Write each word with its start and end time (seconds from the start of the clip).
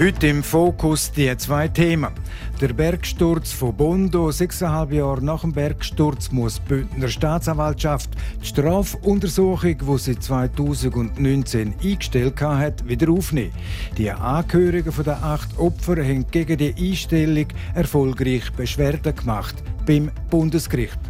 Heute 0.00 0.28
im 0.28 0.44
Fokus 0.44 1.10
die 1.10 1.36
zwei 1.38 1.66
Themen. 1.66 2.12
Der 2.60 2.68
Bergsturz 2.68 3.50
von 3.50 3.76
Bondo, 3.76 4.30
sechseinhalb 4.30 4.92
Jahre 4.92 5.24
nach 5.24 5.40
dem 5.40 5.52
Bergsturz, 5.52 6.30
muss 6.30 6.60
die 6.62 6.68
Bündner 6.68 7.08
Staatsanwaltschaft 7.08 8.10
die 8.40 8.46
Strafuntersuchung, 8.46 9.76
die 9.76 9.98
sie 9.98 10.16
2019 10.16 11.74
eingestellt 11.82 12.40
hat, 12.40 12.86
wieder 12.88 13.10
aufnehmen. 13.10 13.50
Die 13.96 14.08
Angehörigen 14.08 14.92
der 15.04 15.20
acht 15.20 15.58
Opfer 15.58 15.96
haben 15.96 16.30
gegen 16.30 16.58
die 16.58 16.74
Einstellung 16.78 17.48
erfolgreich 17.74 18.52
Beschwerden 18.52 19.16
gemacht 19.16 19.56
beim 19.84 20.12
Bundesgericht. 20.30 21.07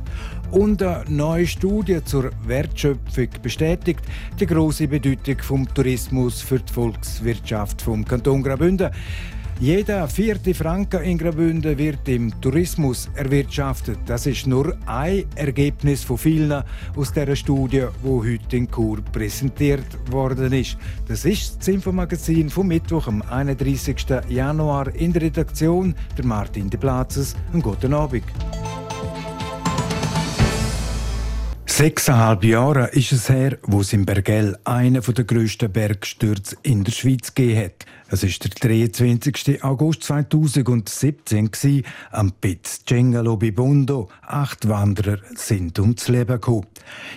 Und 0.51 0.83
eine 0.83 1.05
neue 1.09 1.47
Studie 1.47 2.03
zur 2.05 2.31
Wertschöpfung 2.47 3.29
bestätigt 3.43 4.01
die 4.41 4.47
große 4.47 4.89
Bedeutung 4.89 5.39
vom 5.43 5.75
Tourismus 5.75 6.41
für 6.41 6.59
die 6.59 6.73
Volkswirtschaft 6.73 7.83
vom 7.83 8.05
Kanton 8.05 8.43
Graubünden. 8.43 8.91
Jeder 9.61 10.07
vierte 10.07 10.55
Franken 10.55 11.03
in 11.03 11.19
Graubünden 11.19 11.77
wird 11.77 12.09
im 12.09 12.41
Tourismus 12.41 13.11
erwirtschaftet. 13.15 13.99
Das 14.07 14.25
ist 14.25 14.47
nur 14.47 14.77
ein 14.87 15.25
Ergebnis 15.35 16.05
von 16.05 16.17
vielen 16.17 16.63
aus 16.97 17.13
der 17.13 17.35
Studie, 17.35 17.87
wo 18.03 18.25
heute 18.25 18.57
in 18.57 18.71
Chur 18.71 19.03
präsentiert 19.13 19.99
worden 20.13 20.53
ist. 20.53 20.79
Das 21.09 21.25
ist 21.25 21.59
das 21.59 21.69
Infomagazin 21.69 22.49
vom 22.49 22.69
Mittwoch, 22.69 23.09
am 23.09 23.21
31. 23.21 24.07
Januar 24.29 24.95
in 24.95 25.13
der 25.13 25.23
Redaktion. 25.23 25.95
Der 26.17 26.25
Martin 26.25 26.71
de 26.71 26.79
Platzes. 26.79 27.35
Einen 27.53 27.61
guten 27.61 27.93
Abend. 27.93 28.25
Sechseinhalb 31.79 32.43
Jahre 32.43 32.89
ist 32.89 33.13
es 33.13 33.29
her, 33.29 33.57
wo 33.63 33.83
es 33.83 33.93
in 33.93 34.05
Bergell 34.05 34.59
einen 34.65 35.01
der 35.01 35.25
grössten 35.25 35.71
Bergstürze 35.71 36.57
in 36.65 36.83
der 36.83 36.91
Schweiz 36.91 37.33
gegeben 37.33 37.67
hat. 37.67 37.87
Es 38.11 38.23
war 38.23 38.31
der 38.31 38.71
23. 38.71 39.63
August 39.63 40.03
2017 40.05 41.51
gewesen, 41.51 41.85
am 42.11 42.33
Piz 42.33 42.83
Cengalo 42.89 43.37
bei 43.37 43.51
Bondo. 43.51 44.09
Acht 44.23 44.67
Wanderer 44.67 45.19
sind 45.35 45.79
ums 45.79 46.09
Leben 46.09 46.27
gekommen. 46.33 46.67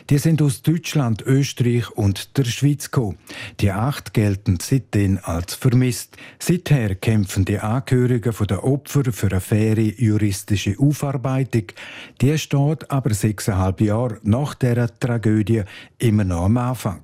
Die 0.09 0.17
sind 0.17 0.41
aus 0.41 0.63
Deutschland, 0.63 1.21
Österreich 1.21 1.89
und 1.91 2.37
der 2.37 2.43
Schweiz 2.43 2.91
gekommen. 2.91 3.17
Die 3.61 3.71
acht 3.71 4.13
gelten 4.13 4.57
seitdem 4.61 5.17
als 5.23 5.53
vermisst. 5.53 6.17
Seither 6.39 6.95
kämpfen 6.95 7.45
die 7.45 7.59
Angehörigen 7.59 8.33
der 8.49 8.65
Opfer 8.65 9.13
für 9.13 9.31
eine 9.31 9.39
faire 9.39 9.79
juristische 9.79 10.75
Aufarbeitung. 10.77 11.67
Die 12.19 12.37
steht 12.37 12.91
aber 12.91 13.13
sechseinhalb 13.13 13.79
Jahre 13.79 14.19
nach 14.23 14.55
dieser 14.55 14.99
Tragödie 14.99 15.63
immer 15.99 16.25
noch 16.25 16.43
am 16.43 16.57
Anfang. 16.57 17.03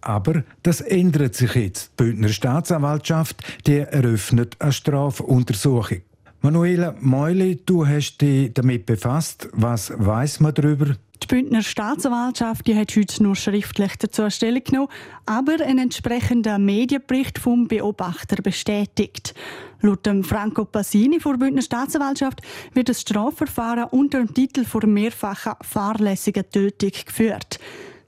Aber 0.00 0.44
das 0.62 0.80
ändert 0.80 1.34
sich 1.34 1.54
jetzt. 1.54 1.92
Die 1.98 2.04
Bündner 2.04 2.28
Staatsanwaltschaft 2.28 3.42
die 3.66 3.78
eröffnet 3.78 4.56
eine 4.58 4.72
Strafuntersuchung. 4.72 6.02
Manuela 6.40 6.94
Meuli, 7.00 7.58
du 7.66 7.86
hast 7.86 8.20
dich 8.20 8.54
damit 8.54 8.86
befasst. 8.86 9.48
Was 9.52 9.92
weiß 9.96 10.38
man 10.38 10.54
darüber? 10.54 10.94
Die 11.22 11.26
Bündner 11.26 11.62
Staatsanwaltschaft 11.62 12.66
die 12.68 12.76
hat 12.76 12.94
heute 12.94 13.22
nur 13.24 13.34
schriftlich 13.34 13.96
dazu 13.98 14.30
Stellung 14.30 14.62
genommen, 14.62 14.88
aber 15.26 15.56
ein 15.64 15.78
entsprechender 15.78 16.58
Medienbericht 16.58 17.40
vom 17.40 17.66
Beobachter 17.66 18.40
bestätigt. 18.40 19.34
Laut 19.80 20.06
dem 20.06 20.22
Franco 20.22 20.64
Passini 20.64 21.18
vor 21.18 21.32
der 21.32 21.40
Bündner 21.40 21.62
Staatsanwaltschaft 21.62 22.42
wird 22.72 22.88
das 22.88 23.00
Strafverfahren 23.00 23.86
unter 23.90 24.18
dem 24.18 24.32
Titel 24.32 24.64
vor 24.64 24.86
mehrfacher 24.86 25.58
fahrlässiger 25.60 26.48
Tötung 26.48 26.92
geführt. 27.04 27.58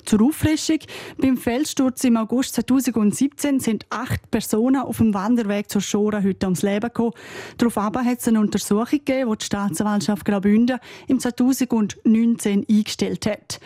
Zur 0.04 0.22
Auffrischung. 0.22 0.78
Beim 1.18 1.36
Felssturz 1.36 2.04
im 2.04 2.16
August 2.16 2.54
2017 2.54 3.60
sind 3.60 3.86
acht 3.90 4.30
Personen 4.30 4.82
auf 4.82 4.98
dem 4.98 5.14
Wanderweg 5.14 5.70
zur 5.70 5.80
Schora 5.80 6.22
heute 6.22 6.46
ums 6.46 6.62
Leben 6.62 6.88
gekommen. 6.88 7.12
Daraufhin 7.58 8.04
hat 8.04 8.18
es 8.18 8.28
eine 8.28 8.40
Untersuchung 8.40 8.86
gegeben, 8.90 9.30
die 9.30 9.38
die 9.38 9.44
Staatsanwaltschaft 9.44 10.24
Graubünden 10.24 10.78
im 11.08 11.20
2019 11.20 12.66
eingestellt 12.68 13.26
hat. 13.26 13.60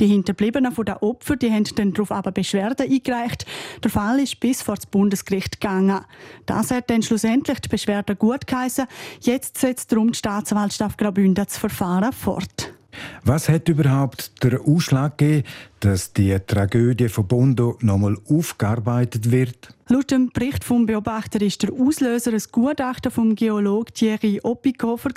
Die 0.00 0.06
Hinterbliebenen 0.06 0.74
der 0.74 1.02
Opfer 1.02 1.36
die 1.36 1.50
haben 1.50 1.64
dann 1.76 1.92
darauf 1.92 2.12
aber 2.12 2.30
Beschwerden 2.30 2.90
eingereicht. 2.90 3.46
Der 3.82 3.90
Fall 3.90 4.20
ist 4.20 4.40
bis 4.40 4.62
vor 4.62 4.74
das 4.74 4.86
Bundesgericht 4.86 5.60
gegangen. 5.60 6.04
Das 6.44 6.70
hat 6.70 6.90
dann 6.90 7.02
schlussendlich 7.02 7.60
die 7.60 7.68
Beschwerden 7.68 8.18
gut 8.18 8.46
geheissen. 8.46 8.86
Jetzt 9.20 9.58
setzt 9.58 9.92
darum 9.92 10.12
die 10.12 10.18
Staatsanwaltschaft 10.18 10.98
Graubünden 10.98 11.46
das 11.46 11.56
Verfahren 11.56 12.12
fort. 12.12 12.75
Was 13.24 13.48
hat 13.48 13.68
überhaupt 13.68 14.42
der 14.42 14.60
Ausschlag 14.60 15.18
gegeben, 15.18 15.46
dass 15.80 16.12
die 16.12 16.36
Tragödie 16.46 17.08
von 17.08 17.26
Bondo 17.26 17.76
nochmal 17.80 18.16
aufgearbeitet 18.28 19.30
wird? 19.30 19.74
Laut 19.88 20.10
dem 20.10 20.30
Bericht 20.32 20.64
vom 20.64 20.84
Beobachter 20.86 21.40
ist 21.40 21.62
der 21.62 21.72
Auslöser 21.72 22.32
ein 22.32 22.42
Gutachten 22.50 23.12
vom 23.12 23.36
Geolog 23.36 23.94
Thierry 23.94 24.40
Oppikofer 24.42 25.10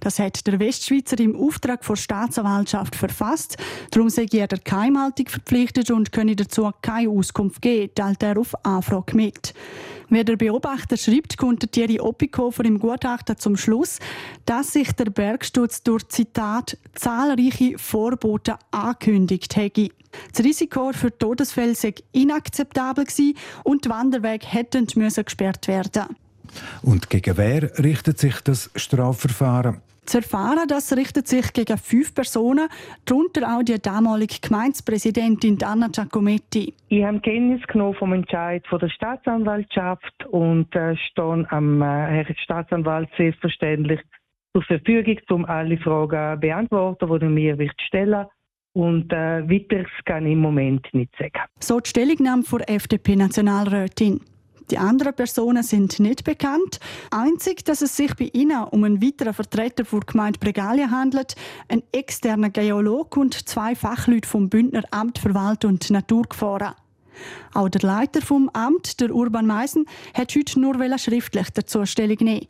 Das 0.00 0.18
hat 0.18 0.46
der 0.46 0.58
Westschweizer 0.58 1.18
im 1.20 1.34
Auftrag 1.34 1.80
der 1.86 1.96
Staatsanwaltschaft 1.96 2.96
verfasst. 2.96 3.56
Darum 3.90 4.10
sei 4.10 4.26
er 4.32 4.46
der 4.46 4.58
Keimhaltung 4.58 5.28
verpflichtet 5.28 5.90
und 5.90 6.12
könne 6.12 6.36
dazu 6.36 6.70
keine 6.82 7.08
Auskunft 7.08 7.62
geben, 7.62 7.94
teilt 7.94 8.22
er 8.22 8.38
auf 8.38 8.54
Anfrage 8.62 9.16
mit. 9.16 9.54
Wer 10.08 10.24
der 10.24 10.36
Beobachter 10.36 10.96
schreibt, 10.96 11.36
kommt 11.36 11.72
Thierry 11.72 12.00
Oppikofer 12.00 12.64
im 12.64 12.78
Gutachten 12.78 13.38
zum 13.38 13.56
Schluss, 13.56 13.98
dass 14.44 14.72
sich 14.72 14.92
der 14.92 15.06
Bergsturz 15.06 15.82
durch 15.82 16.08
Zitat 16.08 16.76
zahlreiche 16.94 17.78
Vorbote 17.78 18.56
angekündigt 18.70 19.56
hätte. 19.56 19.88
Das 20.32 20.44
Risiko 20.44 20.92
für 20.92 21.16
Todesfälle 21.16 21.74
sei 21.74 21.94
inakzeptabel 22.12 23.04
gewesen 23.04 23.34
und 23.64 23.84
die 23.84 23.90
Wanderwege 23.90 24.46
hätten 24.46 24.86
gesperrt 24.86 25.66
werden. 25.68 26.16
Und 26.82 27.10
gegen 27.10 27.36
wer 27.36 27.62
richtet 27.78 28.18
sich 28.18 28.40
das 28.40 28.70
Strafverfahren? 28.76 29.80
Das 30.04 30.12
Verfahren 30.12 30.68
das 30.68 30.94
richtet 30.94 31.28
sich 31.28 31.52
gegen 31.54 31.78
fünf 31.78 32.14
Personen, 32.14 32.68
darunter 33.06 33.56
auch 33.56 33.62
die 33.62 33.80
damalige 33.80 34.36
Gemeindepräsidentin 34.42 35.56
Anna 35.64 35.88
Giacometti. 35.88 36.74
Ich 36.88 37.04
habe 37.04 37.20
Kenntnis 37.20 37.66
genommen 37.66 37.94
vom 37.94 38.12
Entscheid 38.12 38.66
von 38.68 38.80
der 38.80 38.90
Staatsanwaltschaft 38.90 40.26
und 40.30 40.74
äh, 40.76 40.94
stehe 41.10 41.46
am 41.50 41.80
äh, 41.80 41.84
Herrn 41.84 42.36
Staatsanwalt 42.36 43.08
selbstverständlich 43.16 44.00
zur 44.52 44.62
Verfügung, 44.64 45.18
um 45.30 45.44
alle 45.46 45.78
Fragen 45.78 46.34
zu 46.34 46.40
beantworten, 46.40 47.08
die 47.34 47.46
er 47.46 47.56
mir 47.56 47.70
stellen 47.86 48.26
und 48.74 49.12
äh, 49.12 49.48
weiteres 49.48 49.90
kann 50.04 50.26
ich 50.26 50.32
im 50.32 50.40
Moment 50.40 50.86
nicht 50.92 51.14
sagen. 51.16 51.44
So 51.60 51.80
die 51.80 51.88
Stellungnahme 51.88 52.42
der 52.42 52.70
FDP-Nationalrätin. 52.70 54.20
Die 54.70 54.78
anderen 54.78 55.14
Personen 55.14 55.62
sind 55.62 56.00
nicht 56.00 56.24
bekannt. 56.24 56.80
Einzig, 57.10 57.64
dass 57.64 57.82
es 57.82 57.96
sich 57.96 58.14
bei 58.16 58.30
ihnen 58.32 58.64
um 58.64 58.84
einen 58.84 59.02
weiteren 59.02 59.34
Vertreter 59.34 59.84
der 59.84 60.00
Gemeinde 60.00 60.38
Bregalia 60.38 60.90
handelt, 60.90 61.34
ein 61.68 61.82
externer 61.92 62.50
Geolog 62.50 63.16
und 63.16 63.48
zwei 63.48 63.74
Fachleute 63.74 64.28
vom 64.28 64.48
Bündner 64.48 64.82
Amt 64.90 65.18
für 65.18 65.34
Wald 65.34 65.64
und 65.64 65.90
Naturgefahren. 65.90 66.74
Auch 67.52 67.68
der 67.68 67.82
Leiter 67.82 68.22
vom 68.22 68.50
Amt, 68.52 69.00
der 69.00 69.14
Urban 69.14 69.46
Meisen, 69.46 69.86
hat 70.14 70.34
heute 70.34 70.60
nur 70.60 70.98
schriftlich 70.98 71.50
dazu 71.50 71.84
Stellung 71.86 72.18
nehmen. 72.20 72.46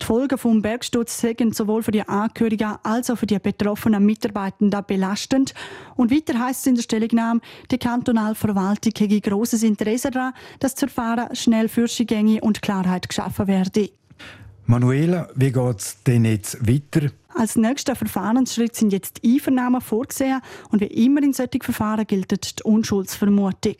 Die 0.00 0.06
Folgen 0.06 0.36
des 0.36 0.62
Bergsturz 0.62 1.20
sind 1.20 1.54
sowohl 1.54 1.82
für 1.82 1.90
die 1.90 2.02
Angehörigen 2.02 2.76
als 2.82 3.10
auch 3.10 3.16
für 3.16 3.26
die 3.26 3.38
betroffenen 3.38 4.04
Mitarbeitenden 4.04 4.82
belastend. 4.86 5.54
Und 5.94 6.10
weiter 6.10 6.38
heißt 6.38 6.60
es 6.60 6.66
in 6.66 6.74
der 6.76 6.82
Stellungnahme, 6.82 7.40
die 7.70 7.78
kantonale 7.78 8.34
Verwaltung 8.34 8.92
hätte 8.96 9.20
grosses 9.20 9.62
Interesse 9.62 10.10
daran, 10.10 10.32
dass 10.58 10.74
das 10.74 10.90
Verfahren 10.90 11.34
schnell 11.36 11.68
Fürschigänge 11.68 12.40
und 12.40 12.62
Klarheit 12.62 13.08
geschaffen 13.08 13.46
werde. 13.46 13.90
Manuela, 14.66 15.28
wie 15.34 15.52
geht 15.52 15.78
es 15.78 16.02
denn 16.04 16.24
jetzt 16.24 16.66
weiter? 16.66 17.10
Als 17.34 17.56
nächster 17.56 17.94
Verfahrensschritt 17.94 18.76
sind 18.76 18.92
jetzt 18.92 19.20
Einvernahmen 19.24 19.80
vorgesehen 19.80 20.40
und 20.70 20.80
wie 20.80 20.86
immer 20.86 21.22
in 21.22 21.32
solchen 21.32 21.60
Verfahren 21.60 22.06
gilt 22.06 22.30
die 22.30 22.62
Unschuldsvermutung. 22.62 23.76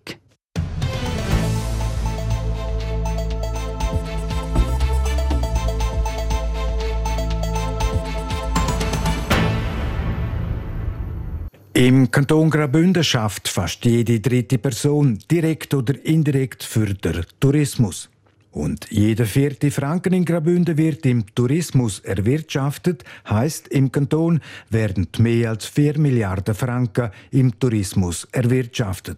Im 11.81 12.11
Kanton 12.11 12.51
Graubünden 12.51 13.03
schafft 13.03 13.49
fast 13.49 13.87
jede 13.87 14.21
dritte 14.21 14.59
Person 14.59 15.19
direkt 15.31 15.73
oder 15.73 15.95
indirekt 16.05 16.63
für 16.63 16.93
den 16.93 17.25
Tourismus. 17.41 18.11
Und 18.51 18.89
jeder 18.91 19.25
vierte 19.25 19.71
Franken 19.71 20.13
in 20.13 20.27
Graubünden 20.27 20.77
wird 20.77 21.07
im 21.07 21.25
Tourismus 21.35 22.01
erwirtschaftet, 22.01 23.05
heißt 23.31 23.69
im 23.69 23.91
Kanton 23.91 24.41
werden 24.69 25.09
mehr 25.21 25.49
als 25.49 25.65
4 25.65 25.99
Milliarden 25.99 26.55
Franken 26.55 27.13
im 27.31 27.59
Tourismus 27.59 28.29
erwirtschaftet. 28.31 29.17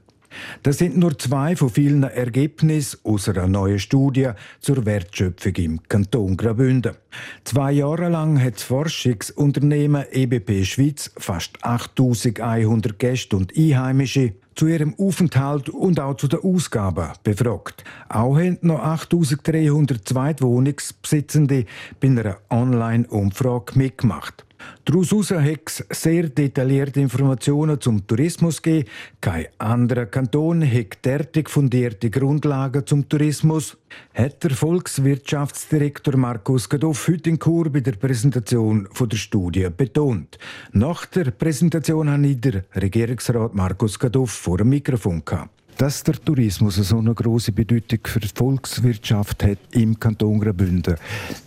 Das 0.63 0.79
sind 0.79 0.97
nur 0.97 1.19
zwei 1.19 1.57
von 1.57 1.71
vielen 1.71 2.03
Ergebnissen 2.03 3.01
aus 3.05 3.29
einer 3.29 3.47
neuen 3.47 3.79
Studie 3.79 4.31
zur 4.61 4.85
Wertschöpfung 4.87 5.55
im 5.57 5.83
Kanton 5.89 6.37
Graubünden. 6.37 6.97
Zwei 7.45 7.73
Jahre 7.73 8.09
lang 8.09 8.43
hat 8.43 8.55
das 8.55 8.63
Forschungsunternehmen 8.63 10.05
EBP 10.11 10.65
Schweiz 10.65 11.11
fast 11.17 11.63
8100 11.65 12.99
Gäste 12.99 13.37
und 13.37 13.57
Einheimische 13.57 14.35
zu 14.55 14.67
ihrem 14.67 14.95
Aufenthalt 14.99 15.69
und 15.69 16.01
auch 16.01 16.17
zu 16.17 16.29
den 16.29 16.41
Ausgaben 16.41 17.09
befragt. 17.23 17.85
Auch 18.09 18.37
haben 18.37 18.59
noch 18.63 18.81
8300 18.81 20.07
Zweitwohnungsbesitzende 20.07 21.65
bei 22.01 22.09
einer 22.09 22.39
Online-Umfrage 22.51 23.79
mitgemacht. 23.79 24.45
Daraus 24.85 25.31
hat 25.31 25.61
es 25.67 25.85
sehr 25.91 26.29
detaillierte 26.29 27.01
Informationen 27.01 27.81
zum 27.81 28.07
Tourismus 28.07 28.61
gegeben. 28.61 28.89
Kein 29.21 29.47
anderer 29.59 30.07
Kanton 30.07 30.63
hat 30.63 31.05
derartig 31.05 31.49
fundierte 31.49 32.11
Grundlagen 32.11 32.85
zum 32.85 33.09
Tourismus, 33.09 33.77
hat 34.13 34.43
der 34.43 34.51
Volkswirtschaftsdirektor 34.51 36.17
Markus 36.17 36.69
Gadoff 36.69 37.07
heute 37.07 37.31
in 37.31 37.39
Chur 37.39 37.71
bei 37.71 37.81
der 37.81 37.93
Präsentation 37.93 38.89
der 39.01 39.17
Studie 39.17 39.69
betont. 39.77 40.39
Nach 40.73 41.07
der 41.07 41.31
Präsentation 41.31 42.11
habe 42.11 42.27
ich 42.27 42.41
der 42.41 42.65
Regierungsrat 42.75 43.55
Markus 43.55 43.99
Gadoff 43.99 44.31
vor 44.31 44.59
dem 44.59 44.71
Mikrofon 44.71 45.25
gehabt. 45.25 45.62
Dass 45.83 46.05
der 46.05 46.15
Tourismus 46.15 46.77
so 46.77 46.99
eine 46.99 47.13
große 47.13 47.51
Bedeutung 47.51 47.99
für 48.05 48.21
die 48.21 48.29
Volkswirtschaft 48.33 49.43
hat 49.43 49.59
im 49.73 49.99
Kanton 49.99 50.39
Graubünden, 50.39 50.95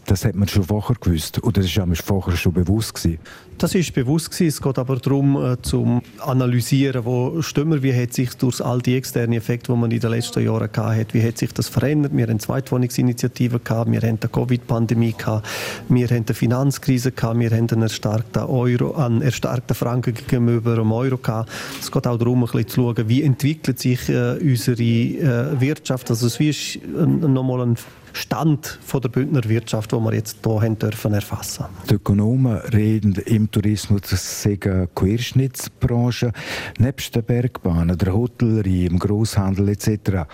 das 0.07 0.25
hat 0.25 0.35
man 0.35 0.49
schon 0.49 0.65
vorher 0.65 0.97
gewusst 0.99 1.41
oder 1.41 1.61
das 1.61 1.77
war 1.77 1.87
vorher 1.95 2.35
schon 2.35 2.51
bewusst 2.51 2.95
gewesen. 2.95 3.19
Das 3.57 3.73
ist 3.73 3.93
bewusst 3.93 4.31
gewesen. 4.31 4.47
Es 4.47 4.61
geht 4.61 4.77
aber 4.77 4.97
darum, 4.97 5.37
äh, 5.37 5.61
zu 5.61 6.01
analysieren, 6.19 7.05
wo 7.05 7.41
stimmen 7.41 7.81
wie 7.83 7.93
hat 7.93 8.13
sich 8.13 8.33
durch 8.35 8.63
all 8.63 8.81
die 8.81 8.97
externen 8.97 9.33
Effekte, 9.33 9.71
die 9.71 9.77
man 9.77 9.91
in 9.91 9.99
den 10.01 10.11
letzten 10.11 10.43
Jahren 10.43 10.69
hatte, 10.75 11.13
wie 11.13 11.23
hat 11.25 11.37
sich 11.37 11.53
das 11.53 11.69
verändert. 11.69 12.11
Wir 12.13 12.27
haben 12.27 12.39
Zweitwohnungsinitiativen 12.39 13.63
gehabt, 13.63 13.89
wir 13.89 14.01
haben 14.01 14.19
die 14.19 14.27
Covid-Pandemie 14.27 15.13
gehabt, 15.17 15.47
wir 15.87 16.07
haben 16.09 16.25
die 16.25 16.33
Finanzkrise 16.33 17.13
gehabt, 17.13 17.39
wir 17.39 17.49
haben 17.51 17.69
einen 17.69 17.83
erstarkten 17.83 18.43
Euro, 18.43 18.93
einen 18.95 19.21
erstarkten 19.21 19.75
Franken 19.75 20.15
gegenüber 20.15 20.75
dem 20.75 20.91
Euro 20.91 21.17
gehabt. 21.17 21.49
Es 21.79 21.89
geht 21.89 22.07
auch 22.07 22.17
darum, 22.17 22.43
ein 22.43 22.51
bisschen 22.51 22.67
zu 22.67 22.81
schauen, 22.81 23.07
wie 23.07 23.23
entwickelt 23.23 23.79
sich 23.79 24.09
äh, 24.09 24.37
unsere 24.41 24.81
äh, 24.81 25.61
Wirtschaft. 25.61 26.09
Also 26.09 26.27
es 26.27 26.39
ist 26.41 26.79
nochmal 26.85 27.61
ein 27.61 27.77
Stand 28.15 28.79
von 28.81 29.01
der 29.01 29.09
Bündner 29.09 29.43
Wirtschaft, 29.43 29.91
den 29.91 30.03
wir 30.03 30.13
jetzt 30.13 30.37
hier 30.43 30.61
haben 30.61 30.79
dürfen 30.79 31.13
erfassen. 31.13 31.65
Die 31.89 31.95
Ökonomen 31.95 32.57
reden 32.73 33.15
im 33.25 33.51
Tourismus, 33.51 34.45
eine 34.45 34.87
Querschnittsbranche. 34.95 36.31
Nebst 36.79 37.15
den 37.15 37.23
Bergbahnen, 37.23 37.97
der 37.97 38.13
Hotellerie, 38.13 38.85
im 38.85 38.99
Großhandel 38.99 39.69
etc. 39.69 40.27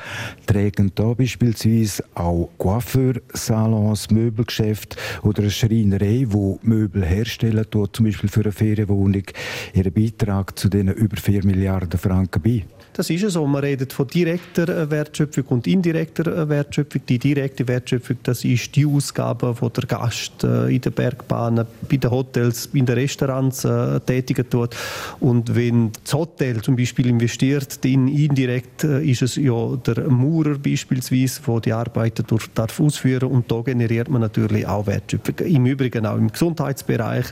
tragen 0.46 0.92
da 0.94 1.14
beispielsweise 1.14 2.04
auch 2.14 2.50
Coiffeursalons, 2.58 4.12
Möbelgeschäfte 4.12 4.98
oder 5.24 5.42
eine 5.42 5.52
Schreinerei, 5.52 6.26
wo 6.28 6.60
Möbel 6.62 7.04
herstellen, 7.04 7.66
tut, 7.70 7.96
zum 7.96 8.06
Beispiel 8.06 8.30
für 8.30 8.42
eine 8.42 8.52
Ferienwohnung, 8.52 9.24
ihren 9.74 9.94
Beitrag 9.94 10.58
zu 10.58 10.70
den 10.70 10.90
über 10.90 11.18
4 11.18 11.46
Milliarden 11.46 12.00
Franken 12.00 12.42
bei. 12.42 12.64
Das 12.94 13.10
ist 13.10 13.30
so. 13.30 13.48
Man 13.48 13.64
redet 13.64 13.94
von 13.94 14.08
direkter 14.08 14.68
äh, 14.68 14.92
Wertschöpfung 14.92 15.46
und 15.46 15.68
indirekter 15.68 16.28
äh, 16.28 16.50
Wertschöpfung. 16.50 17.02
Die 17.08 17.20
direkte 17.20 17.68
Wertschöpfung, 17.72 18.18
das 18.24 18.44
ist 18.44 18.76
die 18.76 18.86
Ausgabe, 18.86 19.56
die 19.60 19.70
der 19.70 19.86
Gast 19.86 20.44
äh, 20.44 20.74
in 20.74 20.82
den 20.82 20.94
Bergbahnen, 20.94 21.66
bei 21.90 21.98
den 21.98 22.12
Hotels, 22.12 22.68
in 22.74 22.86
den 22.86 22.96
Restaurants 22.96 23.68
tätigen 24.06 24.50
tut. 24.50 24.76
Und 25.20 25.56
wenn 25.56 25.92
das 26.04 26.14
Hotel 26.14 26.62
zum 26.62 26.76
Beispiel 26.76 27.08
investiert, 27.08 27.84
dann 27.84 28.08
indirekt 28.08 28.84
ist 28.84 29.22
es 29.22 29.36
ja 29.36 29.76
der 29.78 30.10
Maurer 30.10 30.58
beispielsweise, 30.58 31.42
der 31.42 31.60
die 31.60 31.74
Arbeiten 31.74 32.26
durch, 32.28 32.48
darf 32.54 32.80
ausführen 32.80 33.30
und 33.30 33.52
da 33.52 33.62
generiert 33.62 34.10
man 34.10 34.22
natürlich 34.22 34.66
auch 34.68 34.88
Wertschöpfung. 34.88 35.36
Im 35.46 35.66
Übrigen 35.66 36.06
auch 36.06 36.18
im 36.18 36.32
Gesundheitsbereich, 36.32 37.26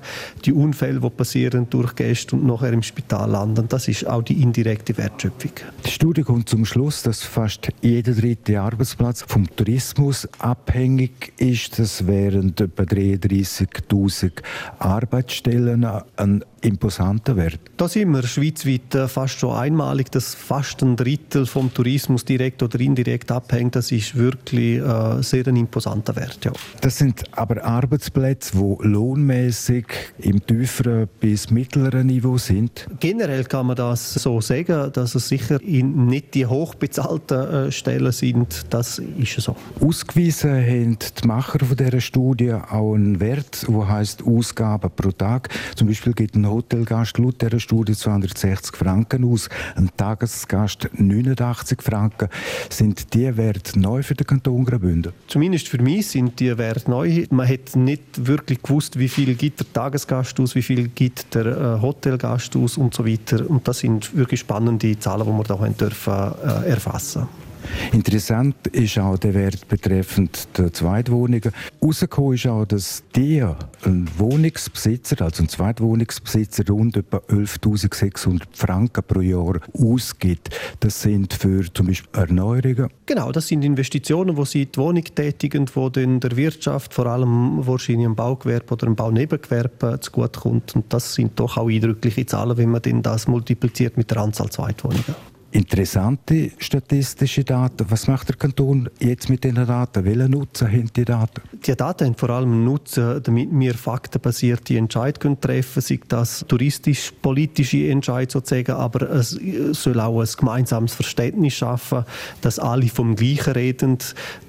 die 0.46 0.54
Unfälle, 0.54 1.00
die 1.00 1.10
passieren 1.10 1.68
durch 1.70 1.96
Gäste 1.96 2.36
und 2.36 2.46
nachher 2.46 2.74
im 2.74 2.84
Spital 2.84 3.30
landen, 3.30 3.68
das 3.68 3.88
ist 3.88 4.08
auch 4.08 4.24
die 4.24 4.42
indirekte 4.42 4.98
Wertschöpfung. 4.98 5.52
Die 5.86 5.90
Studie 5.90 6.22
kommt 6.22 6.50
zum 6.50 6.66
Schluss, 6.66 7.04
dass 7.04 7.24
fast 7.24 7.70
jeder 7.82 8.14
dritte 8.14 8.62
Arbeitsplatz 8.62 9.24
vom 9.28 9.48
Tourismus 9.56 10.28
abhängig 10.38 11.34
ist. 11.38 11.80
Das 11.80 12.08
wären 12.08 12.50
etwa 12.50 12.84
33.000 12.84 14.32
Arbeitsstellen 14.80 15.86
ein 16.16 16.44
imposanter 16.62 17.38
Wert. 17.38 17.60
Da 17.78 17.88
sind 17.88 18.12
wir 18.12 18.24
schweizweit 18.24 18.94
äh, 18.94 19.08
fast 19.08 19.40
schon 19.40 19.56
einmalig, 19.56 20.12
dass 20.12 20.36
fast 20.36 20.82
ein 20.82 20.98
Drittel 20.98 21.46
vom 21.46 21.74
Tourismus 21.74 22.26
direkt 22.26 22.62
oder 22.62 22.80
indirekt 22.82 23.32
abhängt. 23.32 23.78
Das 23.78 23.94
ist 23.94 24.16
wirklich 24.16 24.80
äh, 24.80 25.22
sehr 25.22 25.48
ein 25.48 25.56
imposanter 25.56 26.18
Wert. 26.18 26.44
Ja. 26.44 26.52
Das 26.82 26.98
sind 26.98 27.24
aber 27.32 27.64
Arbeitsplätze, 27.64 28.58
die 28.58 28.88
lohnmäßig 28.88 29.86
im 30.20 30.46
tieferen 30.46 31.08
bis 31.22 31.50
mittleren 31.50 32.08
Niveau 32.08 32.38
sind. 32.38 32.88
Generell 33.00 33.46
kann 33.46 33.68
man 33.68 33.78
das 33.78 34.16
so 34.16 34.42
sagen, 34.42 34.92
dass 34.92 35.16
es 35.16 35.30
sicher 35.30 35.60
nicht 35.64 36.34
die 36.34 36.46
hochbezahlten 36.46 37.68
äh, 37.68 37.72
Stellen 37.72 38.12
sind. 38.12 38.66
Das 38.70 39.00
ist 39.00 39.40
so. 39.40 39.56
Ausgewiesen 39.80 40.19
haben 40.20 40.98
die 41.00 41.28
Macher 41.28 41.60
dieser 41.60 42.02
Studie 42.02 42.54
auch 42.54 42.94
einen 42.94 43.22
Wert, 43.22 43.66
der 43.68 43.88
heißt 43.88 44.24
Ausgaben 44.26 44.92
pro 44.94 45.12
Tag. 45.12 45.48
Zum 45.76 45.88
Beispiel 45.88 46.14
gibt 46.14 46.36
ein 46.36 46.50
Hotelgast 46.50 47.18
laut 47.18 47.42
dieser 47.42 47.60
Studie 47.60 47.94
260 47.94 48.76
Franken 48.76 49.24
aus, 49.24 49.48
ein 49.76 49.90
Tagesgast 49.96 50.90
89 50.94 51.82
Franken. 51.82 52.28
Sind 52.70 53.14
die 53.14 53.38
Werte 53.38 53.80
neu 53.80 54.04
für 54.04 54.16
den 54.16 54.28
Kanton 54.28 54.66
Graubünden? 54.66 55.14
Zumindest 55.28 55.70
für 55.70 55.82
mich 55.82 56.08
sind 56.08 56.38
die 56.40 56.58
Werte 56.58 56.92
neu. 56.92 57.26
Man 57.30 57.48
hat 57.48 57.78
nicht 57.78 58.28
wirklich 58.28 58.62
gewusst, 58.62 59.00
wie 59.00 59.08
viel 59.08 59.36
gibt 59.36 59.62
der 59.62 59.72
Tagesgast 59.72 60.38
aus, 60.42 60.54
wie 60.54 60.64
viel 60.64 60.90
gibt 60.90 61.34
der 61.34 61.46
äh, 61.46 61.82
Hotelgast 61.82 62.56
aus 62.58 62.78
und 62.78 62.94
so 62.94 63.08
weiter. 63.08 63.50
Und 63.50 63.68
das 63.68 63.80
sind 63.80 64.14
wirklich 64.16 64.42
spannende 64.42 65.00
Zahlen, 65.00 65.26
die 65.26 65.32
wir 65.32 65.44
da 65.44 65.60
haben 65.60 65.78
dürfen, 65.78 66.14
äh, 66.14 66.70
erfassen 66.70 67.49
Interessant 67.92 68.56
ist 68.68 68.98
auch 69.00 69.18
der 69.18 69.34
Wert 69.34 69.68
betreffend 69.68 70.48
der 70.58 70.72
Zweitwohnungen. 70.72 71.52
Herausgekommen 71.82 72.34
ist 72.34 72.48
auch, 72.48 72.66
dass 72.66 73.04
der 73.16 73.58
ein 73.84 74.10
Wohnungsbesitzer, 74.18 75.22
also 75.22 75.44
ein 75.44 75.50
Zweitwohnungsbesitzer, 75.50 76.64
rund 76.70 76.98
etwa 76.98 77.18
11.600 77.18 78.42
Franken 78.54 79.04
pro 79.08 79.22
Jahr 79.22 79.60
ausgibt. 79.74 80.50
Das 80.80 81.02
sind 81.02 81.34
für 81.34 81.72
zum 81.74 81.88
Beispiel 81.88 82.10
Erneuerungen. 82.14 82.90
Genau, 83.06 83.32
das 83.32 83.48
sind 83.48 83.64
Investitionen, 83.64 84.36
die 84.36 84.46
sie 84.46 84.66
die 84.66 84.80
Wohnung 84.80 85.04
tätigen, 85.04 85.66
die 85.66 85.92
dann 85.92 86.20
der 86.20 86.36
Wirtschaft, 86.38 86.94
vor 86.94 87.08
allem 87.08 87.66
wahrscheinlich 87.66 88.06
im 88.06 88.16
Baugewerbe 88.16 88.74
oder 88.74 88.88
im 88.88 88.96
Baunebengewerbe 88.96 90.00
zugutekommt. 90.00 90.76
Und 90.76 90.94
das 90.94 91.16
sind 91.16 91.40
doch 91.40 91.58
auch 91.58 91.70
eindrückliche 91.70 92.26
Zahlen, 92.26 92.58
wenn 92.58 92.70
man 92.70 92.82
das 93.02 93.28
multipliziert 93.28 93.98
mit 93.98 94.12
der 94.12 94.18
Anzahl 94.18 94.50
Zweitwohnungen 94.50 95.16
interessante 95.52 96.52
statistische 96.58 97.44
Daten. 97.44 97.86
Was 97.90 98.08
macht 98.08 98.30
der 98.30 98.36
Kanton 98.36 98.90
jetzt 99.00 99.30
mit 99.30 99.44
diesen 99.44 99.66
Daten? 99.66 100.06
Welchen 100.06 100.32
Nutzen 100.32 100.68
haben 100.68 100.90
die 100.96 101.06
Daten? 101.06 101.42
Die 101.66 101.76
Daten 101.76 102.08
haben 102.08 102.16
vor 102.16 102.30
allem 102.30 102.64
Nutzen, 102.64 103.22
damit 103.24 103.50
wir 103.52 103.74
faktenbasierte 103.74 104.78
Entscheidungen 104.78 105.42
treffen 105.42 105.82
können, 105.82 106.00
sei 106.00 106.00
das 106.08 106.46
touristisch-politische 106.48 107.90
Entscheid 107.90 108.32
sozusagen, 108.32 108.74
aber 108.74 109.10
es 109.10 109.40
soll 109.72 110.00
auch 110.00 110.22
ein 110.22 110.28
gemeinsames 110.38 110.94
Verständnis 110.94 111.54
schaffen, 111.54 112.06
dass 112.42 112.60
alle 112.60 112.88
vom 112.88 113.16
Gleichen 113.16 113.54
reden, 113.54 113.98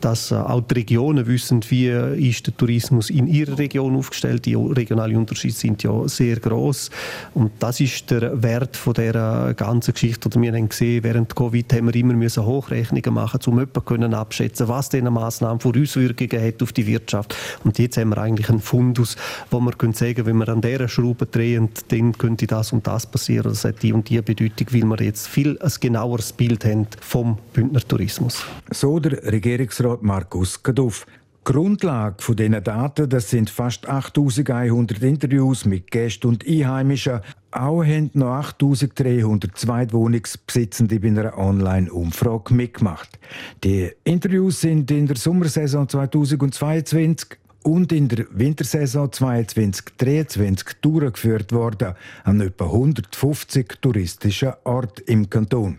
dass 0.01 0.33
auch 0.33 0.61
die 0.61 0.75
Regionen 0.75 1.27
wissen, 1.27 1.61
wie 1.71 1.89
ist 1.89 2.47
der 2.47 2.57
Tourismus 2.57 3.11
in 3.11 3.27
ihrer 3.27 3.59
Region 3.59 3.97
aufgestellt. 3.97 4.45
Die 4.47 4.55
regionalen 4.55 5.17
Unterschiede 5.17 5.55
sind 5.55 5.83
ja 5.83 6.07
sehr 6.09 6.37
groß 6.37 6.91
und 7.35 7.53
das 7.59 7.81
ist 7.81 8.11
der 8.11 8.43
Wert 8.43 8.77
von 8.77 8.95
der 8.95 9.55
ganzen 9.57 9.95
Geschichte. 9.95 10.29
Oder 10.29 10.41
wir 10.41 10.53
haben 10.53 10.69
gesehen, 10.69 10.90
gesehen, 10.91 11.05
während 11.05 11.35
Covid 11.35 11.73
haben 11.73 11.87
wir 11.87 11.95
immer 11.95 12.15
müssen 12.15 12.45
Hochrechnungen 12.45 13.15
machen, 13.15 13.41
um 13.47 13.67
können 13.85 14.15
abschätzen, 14.15 14.69
was 14.69 14.89
diese 14.89 15.11
Maßnahmen 15.11 15.61
für 15.61 15.69
Auswirkungen 15.69 16.43
hat 16.43 16.63
auf 16.63 16.73
die 16.73 16.87
Wirtschaft. 16.87 17.37
Und 17.65 17.79
jetzt 17.79 17.97
haben 17.97 18.11
wir 18.11 18.19
eigentlich 18.19 18.49
einen 18.49 18.61
Fundus, 18.61 19.17
wo 19.51 19.61
wir 19.61 19.73
können 19.73 19.93
sagen, 19.93 20.27
wenn 20.27 20.37
wir 20.39 20.49
an 20.49 20.61
dieser 20.61 20.89
Schraube 20.89 21.27
drehen, 21.27 21.69
dann 21.89 22.17
könnte 22.17 22.47
das 22.47 22.73
und 22.73 22.87
das 22.87 23.07
passieren. 23.07 23.51
Das 23.51 23.65
hat 23.65 23.83
die 23.83 23.93
und 23.93 24.09
die 24.09 24.21
Bedeutung, 24.21 24.67
weil 24.71 24.85
wir 24.85 25.05
jetzt 25.05 25.29
viel 25.29 25.59
ein 25.61 25.73
genaueres 25.81 26.33
Bild 26.33 26.65
haben 26.65 26.87
vom 27.01 27.39
Bündner 27.53 27.81
Tourismus. 27.81 28.45
So 28.71 28.99
der 28.99 29.23
Regierungsrat 29.31 30.03
Markus 30.03 30.63
Kaduff. 30.63 31.07
Grundlage 31.45 32.23
von 32.23 32.37
diesen 32.37 32.63
Daten, 32.63 33.09
das 33.09 33.31
sind 33.31 33.49
fast 33.49 33.89
8100 33.89 35.03
Interviews 35.03 35.65
mit 35.65 35.91
Gästen 35.91 36.27
und 36.27 36.47
Einheimischen. 36.47 37.21
Auch 37.51 37.83
haben 37.83 38.11
noch 38.13 38.35
8300 38.35 39.57
Zweitwohnungsbesitzende 39.57 41.01
bei 41.01 41.09
einer 41.09 41.37
Online-Umfrage 41.39 42.53
mitgemacht. 42.55 43.19
Die 43.65 43.91
Interviews 44.05 44.61
sind 44.61 44.91
in 44.91 45.07
der 45.07 45.17
Sommersaison 45.17 45.89
2022 45.89 47.39
und 47.63 47.91
in 47.93 48.09
der 48.09 48.27
Wintersaison 48.31 49.09
2022-2023 49.09 50.77
durchgeführt 50.83 51.53
worden 51.53 51.95
an 52.25 52.41
etwa 52.41 52.67
150 52.67 53.79
touristischen 53.81 54.53
Orten 54.65 55.03
im 55.07 55.29
Kanton. 55.29 55.79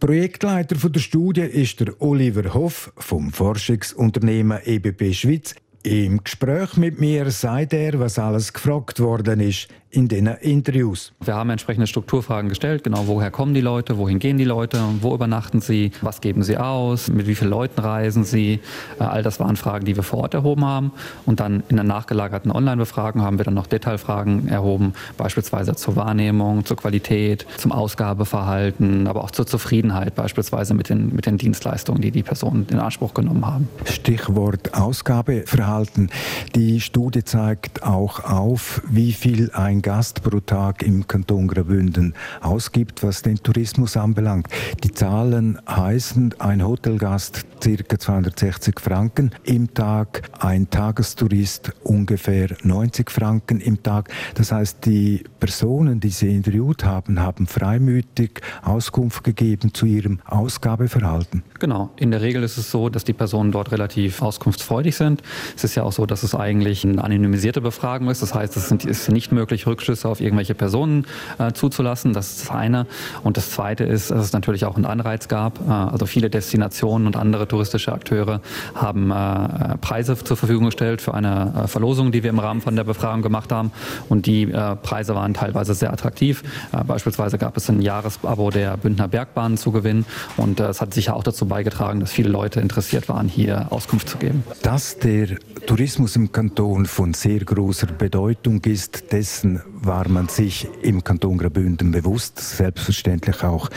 Projektleiter 0.00 0.76
der 0.88 1.00
Studie 1.00 1.42
ist 1.42 1.80
der 1.80 2.00
Oliver 2.00 2.54
Hoff 2.54 2.92
vom 2.96 3.32
Forschungsunternehmen 3.32 4.60
EBP 4.64 5.12
Schweiz. 5.12 5.54
Im 5.82 6.22
Gespräch 6.24 6.76
mit 6.76 7.00
mir 7.00 7.30
sagt 7.30 7.72
er, 7.72 7.98
was 8.00 8.18
alles 8.18 8.52
gefragt 8.52 9.00
worden 9.00 9.40
ist 9.40 9.68
in 9.90 10.08
den 10.08 10.26
Interviews. 10.26 11.12
Wir 11.20 11.34
haben 11.34 11.50
entsprechende 11.50 11.86
Strukturfragen 11.86 12.48
gestellt, 12.48 12.84
genau 12.84 13.06
woher 13.06 13.30
kommen 13.30 13.54
die 13.54 13.60
Leute, 13.60 13.96
wohin 13.96 14.18
gehen 14.18 14.36
die 14.36 14.44
Leute, 14.44 14.82
wo 15.00 15.14
übernachten 15.14 15.60
sie, 15.60 15.92
was 16.02 16.20
geben 16.20 16.42
sie 16.42 16.58
aus, 16.58 17.08
mit 17.08 17.26
wie 17.26 17.34
vielen 17.34 17.50
Leuten 17.50 17.80
reisen 17.80 18.24
sie. 18.24 18.60
Äh, 19.00 19.04
all 19.04 19.22
das 19.22 19.40
waren 19.40 19.56
Fragen, 19.56 19.86
die 19.86 19.96
wir 19.96 20.02
vor 20.02 20.20
Ort 20.20 20.34
erhoben 20.34 20.64
haben. 20.64 20.92
Und 21.24 21.40
dann 21.40 21.62
in 21.68 21.76
der 21.76 21.84
nachgelagerten 21.84 22.50
Online-Befragung 22.50 23.22
haben 23.22 23.38
wir 23.38 23.44
dann 23.44 23.54
noch 23.54 23.66
Detailfragen 23.66 24.48
erhoben, 24.48 24.92
beispielsweise 25.16 25.74
zur 25.74 25.96
Wahrnehmung, 25.96 26.64
zur 26.64 26.76
Qualität, 26.76 27.46
zum 27.56 27.72
Ausgabeverhalten, 27.72 29.06
aber 29.06 29.24
auch 29.24 29.30
zur 29.30 29.46
Zufriedenheit, 29.46 30.14
beispielsweise 30.14 30.74
mit 30.74 30.90
den, 30.90 31.14
mit 31.14 31.24
den 31.24 31.38
Dienstleistungen, 31.38 32.02
die 32.02 32.10
die 32.10 32.22
Personen 32.22 32.66
in 32.70 32.78
Anspruch 32.78 33.14
genommen 33.14 33.46
haben. 33.46 33.68
Stichwort 33.84 34.74
Ausgabeverhalten. 34.74 36.10
Die 36.54 36.80
Studie 36.80 37.24
zeigt 37.24 37.82
auch 37.82 38.24
auf, 38.24 38.82
wie 38.88 39.12
viel 39.12 39.50
ein 39.52 39.77
ein 39.78 39.82
Gast 39.82 40.24
pro 40.24 40.40
Tag 40.40 40.82
im 40.82 41.06
Kanton 41.06 41.46
Graubünden 41.46 42.14
ausgibt, 42.40 43.04
was 43.04 43.22
den 43.22 43.36
Tourismus 43.36 43.96
anbelangt. 43.96 44.48
Die 44.82 44.90
Zahlen 44.90 45.56
heißen, 45.68 46.34
ein 46.40 46.66
Hotelgast 46.66 47.46
ca. 47.60 47.98
260 47.98 48.80
Franken 48.80 49.30
im 49.44 49.72
Tag, 49.74 50.22
ein 50.40 50.68
Tagestourist 50.70 51.72
ungefähr 51.84 52.48
90 52.62 53.10
Franken 53.10 53.60
im 53.60 53.82
Tag. 53.82 54.10
Das 54.34 54.50
heißt, 54.50 54.84
die 54.84 55.22
Personen, 55.38 56.00
die 56.00 56.10
Sie 56.10 56.34
interviewt 56.34 56.84
haben, 56.84 57.20
haben 57.20 57.46
freimütig 57.46 58.40
Auskunft 58.62 59.22
gegeben 59.22 59.74
zu 59.74 59.86
ihrem 59.86 60.20
Ausgabeverhalten. 60.24 61.44
Genau. 61.60 61.90
In 61.96 62.10
der 62.10 62.20
Regel 62.20 62.42
ist 62.42 62.58
es 62.58 62.70
so, 62.70 62.88
dass 62.88 63.04
die 63.04 63.12
Personen 63.12 63.52
dort 63.52 63.70
relativ 63.70 64.22
auskunftsfreudig 64.22 64.96
sind. 64.96 65.22
Es 65.56 65.62
ist 65.62 65.74
ja 65.74 65.84
auch 65.84 65.92
so, 65.92 66.06
dass 66.06 66.22
es 66.24 66.34
eigentlich 66.34 66.84
eine 66.84 67.02
anonymisierte 67.02 67.60
Befragung 67.60 68.08
ist. 68.08 68.22
Das 68.22 68.34
heißt, 68.34 68.56
es 68.56 68.70
ist 68.72 69.10
nicht 69.10 69.32
möglich, 69.32 69.66
Rückschlüsse 69.68 70.08
auf 70.08 70.20
irgendwelche 70.20 70.54
Personen 70.54 71.06
äh, 71.38 71.52
zuzulassen. 71.52 72.12
Das 72.12 72.30
ist 72.30 72.48
das 72.48 72.50
eine. 72.50 72.86
Und 73.22 73.36
das 73.36 73.50
zweite 73.50 73.84
ist, 73.84 74.10
dass 74.10 74.24
es 74.24 74.32
natürlich 74.32 74.64
auch 74.64 74.76
einen 74.76 74.86
Anreiz 74.86 75.28
gab. 75.28 75.60
Äh, 75.60 75.70
also 75.70 76.06
viele 76.06 76.30
Destinationen 76.30 77.06
und 77.06 77.16
andere 77.16 77.46
touristische 77.46 77.92
Akteure 77.92 78.40
haben 78.74 79.10
äh, 79.10 79.78
Preise 79.78 80.16
zur 80.16 80.36
Verfügung 80.36 80.66
gestellt 80.66 81.00
für 81.02 81.14
eine 81.14 81.52
äh, 81.64 81.68
Verlosung, 81.68 82.12
die 82.12 82.22
wir 82.22 82.30
im 82.30 82.38
Rahmen 82.38 82.60
von 82.60 82.74
der 82.76 82.84
Befragung 82.84 83.22
gemacht 83.22 83.52
haben. 83.52 83.72
Und 84.08 84.26
die 84.26 84.44
äh, 84.44 84.76
Preise 84.76 85.14
waren 85.14 85.34
teilweise 85.34 85.74
sehr 85.74 85.92
attraktiv. 85.92 86.42
Äh, 86.72 86.84
beispielsweise 86.84 87.38
gab 87.38 87.56
es 87.56 87.68
ein 87.68 87.80
Jahresabo 87.80 88.50
der 88.50 88.76
Bündner 88.76 89.08
Bergbahn 89.08 89.56
zu 89.56 89.72
gewinnen. 89.72 90.04
Und 90.36 90.60
es 90.60 90.80
hat 90.80 90.94
sicher 90.94 91.14
auch 91.14 91.22
dazu 91.22 91.46
beigetragen, 91.46 92.00
dass 92.00 92.12
viele 92.12 92.28
Leute 92.28 92.60
interessiert 92.60 93.08
waren, 93.08 93.28
hier 93.28 93.66
Auskunft 93.70 94.08
zu 94.08 94.18
geben. 94.18 94.44
Dass 94.62 94.98
der 94.98 95.36
Tourismus 95.66 96.16
im 96.16 96.32
Kanton 96.32 96.86
von 96.86 97.14
sehr 97.14 97.40
großer 97.40 97.86
Bedeutung 97.86 98.62
ist, 98.64 99.12
dessen 99.12 99.57
war 99.66 100.08
man 100.08 100.28
sich 100.28 100.68
im 100.82 101.04
Kanton 101.04 101.38
Graubünden 101.38 101.90
bewusst, 101.90 102.38
selbstverständlich 102.38 103.42
auch 103.42 103.68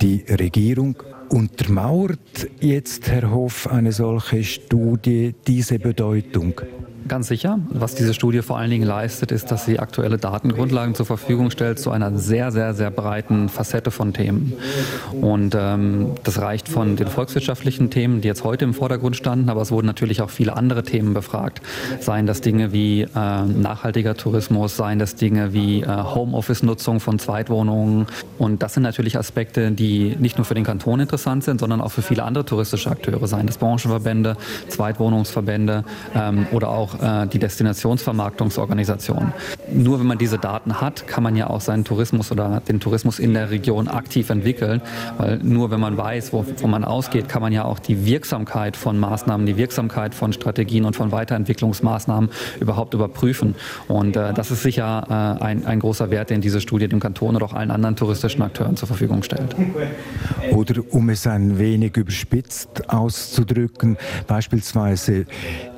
die 0.00 0.24
Regierung. 0.28 0.96
Untermauert 1.28 2.48
jetzt, 2.60 3.08
Herr 3.08 3.30
Hoff, 3.30 3.66
eine 3.66 3.92
solche 3.92 4.44
Studie 4.44 5.34
diese 5.46 5.78
Bedeutung? 5.78 6.60
Ganz 7.06 7.28
sicher. 7.28 7.58
Was 7.68 7.94
diese 7.94 8.14
Studie 8.14 8.40
vor 8.40 8.56
allen 8.56 8.70
Dingen 8.70 8.86
leistet, 8.86 9.30
ist, 9.30 9.50
dass 9.50 9.66
sie 9.66 9.78
aktuelle 9.78 10.16
Datengrundlagen 10.16 10.94
zur 10.94 11.04
Verfügung 11.04 11.50
stellt 11.50 11.78
zu 11.78 11.90
einer 11.90 12.16
sehr, 12.16 12.50
sehr, 12.50 12.72
sehr 12.72 12.90
breiten 12.90 13.50
Facette 13.50 13.90
von 13.90 14.14
Themen. 14.14 14.54
Und 15.20 15.54
ähm, 15.54 16.12
das 16.24 16.40
reicht 16.40 16.66
von 16.66 16.96
den 16.96 17.08
volkswirtschaftlichen 17.08 17.90
Themen, 17.90 18.22
die 18.22 18.28
jetzt 18.28 18.42
heute 18.42 18.64
im 18.64 18.72
Vordergrund 18.72 19.16
standen, 19.16 19.50
aber 19.50 19.60
es 19.60 19.70
wurden 19.70 19.86
natürlich 19.86 20.22
auch 20.22 20.30
viele 20.30 20.56
andere 20.56 20.82
Themen 20.82 21.12
befragt. 21.12 21.60
Seien 22.00 22.26
das 22.26 22.40
Dinge 22.40 22.72
wie 22.72 23.02
äh, 23.02 23.06
nachhaltiger 23.14 24.14
Tourismus, 24.14 24.76
seien 24.76 24.98
das 24.98 25.14
Dinge 25.14 25.52
wie 25.52 25.82
äh, 25.82 25.86
Homeoffice-Nutzung 25.86 27.00
von 27.00 27.18
Zweitwohnungen. 27.18 28.06
Und 28.38 28.62
das 28.62 28.74
sind 28.74 28.82
natürlich 28.82 29.18
Aspekte, 29.18 29.72
die 29.72 30.16
nicht 30.18 30.38
nur 30.38 30.46
für 30.46 30.54
den 30.54 30.64
Kanton 30.64 31.00
interessant 31.00 31.44
sind, 31.44 31.60
sondern 31.60 31.82
auch 31.82 31.92
für 31.92 32.02
viele 32.02 32.22
andere 32.22 32.46
touristische 32.46 32.90
Akteure, 32.90 33.26
seien 33.26 33.46
das 33.46 33.58
Branchenverbände, 33.58 34.38
Zweitwohnungsverbände 34.68 35.84
ähm, 36.14 36.46
oder 36.50 36.70
äh, 37.00 37.26
die 37.26 37.38
Destinationsvermarktungsorganisation. 37.38 39.32
Nur 39.72 40.00
wenn 40.00 40.06
man 40.06 40.18
diese 40.18 40.38
Daten 40.38 40.80
hat, 40.80 41.06
kann 41.06 41.22
man 41.22 41.36
ja 41.36 41.48
auch 41.48 41.60
seinen 41.60 41.84
Tourismus 41.84 42.30
oder 42.32 42.62
den 42.68 42.80
Tourismus 42.80 43.18
in 43.18 43.34
der 43.34 43.50
Region 43.50 43.88
aktiv 43.88 44.30
entwickeln, 44.30 44.80
weil 45.18 45.38
nur 45.38 45.70
wenn 45.70 45.80
man 45.80 45.96
weiß, 45.96 46.32
wovon 46.32 46.70
man 46.70 46.84
ausgeht, 46.84 47.28
kann 47.28 47.42
man 47.42 47.52
ja 47.52 47.64
auch 47.64 47.78
die 47.78 48.06
Wirksamkeit 48.06 48.76
von 48.76 48.98
Maßnahmen, 48.98 49.46
die 49.46 49.56
Wirksamkeit 49.56 50.14
von 50.14 50.32
Strategien 50.32 50.84
und 50.84 50.96
von 50.96 51.12
Weiterentwicklungsmaßnahmen 51.12 52.30
überhaupt 52.60 52.94
überprüfen. 52.94 53.54
Und 53.88 54.16
äh, 54.16 54.32
das 54.32 54.50
ist 54.50 54.62
sicher 54.62 55.38
äh, 55.40 55.44
ein, 55.44 55.66
ein 55.66 55.80
großer 55.80 56.10
Wert, 56.10 56.30
den 56.30 56.40
diese 56.40 56.60
Studie 56.60 56.88
dem 56.88 57.00
Kanton 57.00 57.36
oder 57.36 57.46
auch 57.46 57.52
allen 57.54 57.70
anderen 57.70 57.96
touristischen 57.96 58.42
Akteuren 58.42 58.76
zur 58.76 58.88
Verfügung 58.88 59.22
stellt. 59.22 59.54
Oder 60.52 60.82
um 60.90 61.10
es 61.10 61.26
ein 61.26 61.58
wenig 61.58 61.96
überspitzt 61.96 62.88
auszudrücken, 62.88 63.96
beispielsweise 64.26 65.26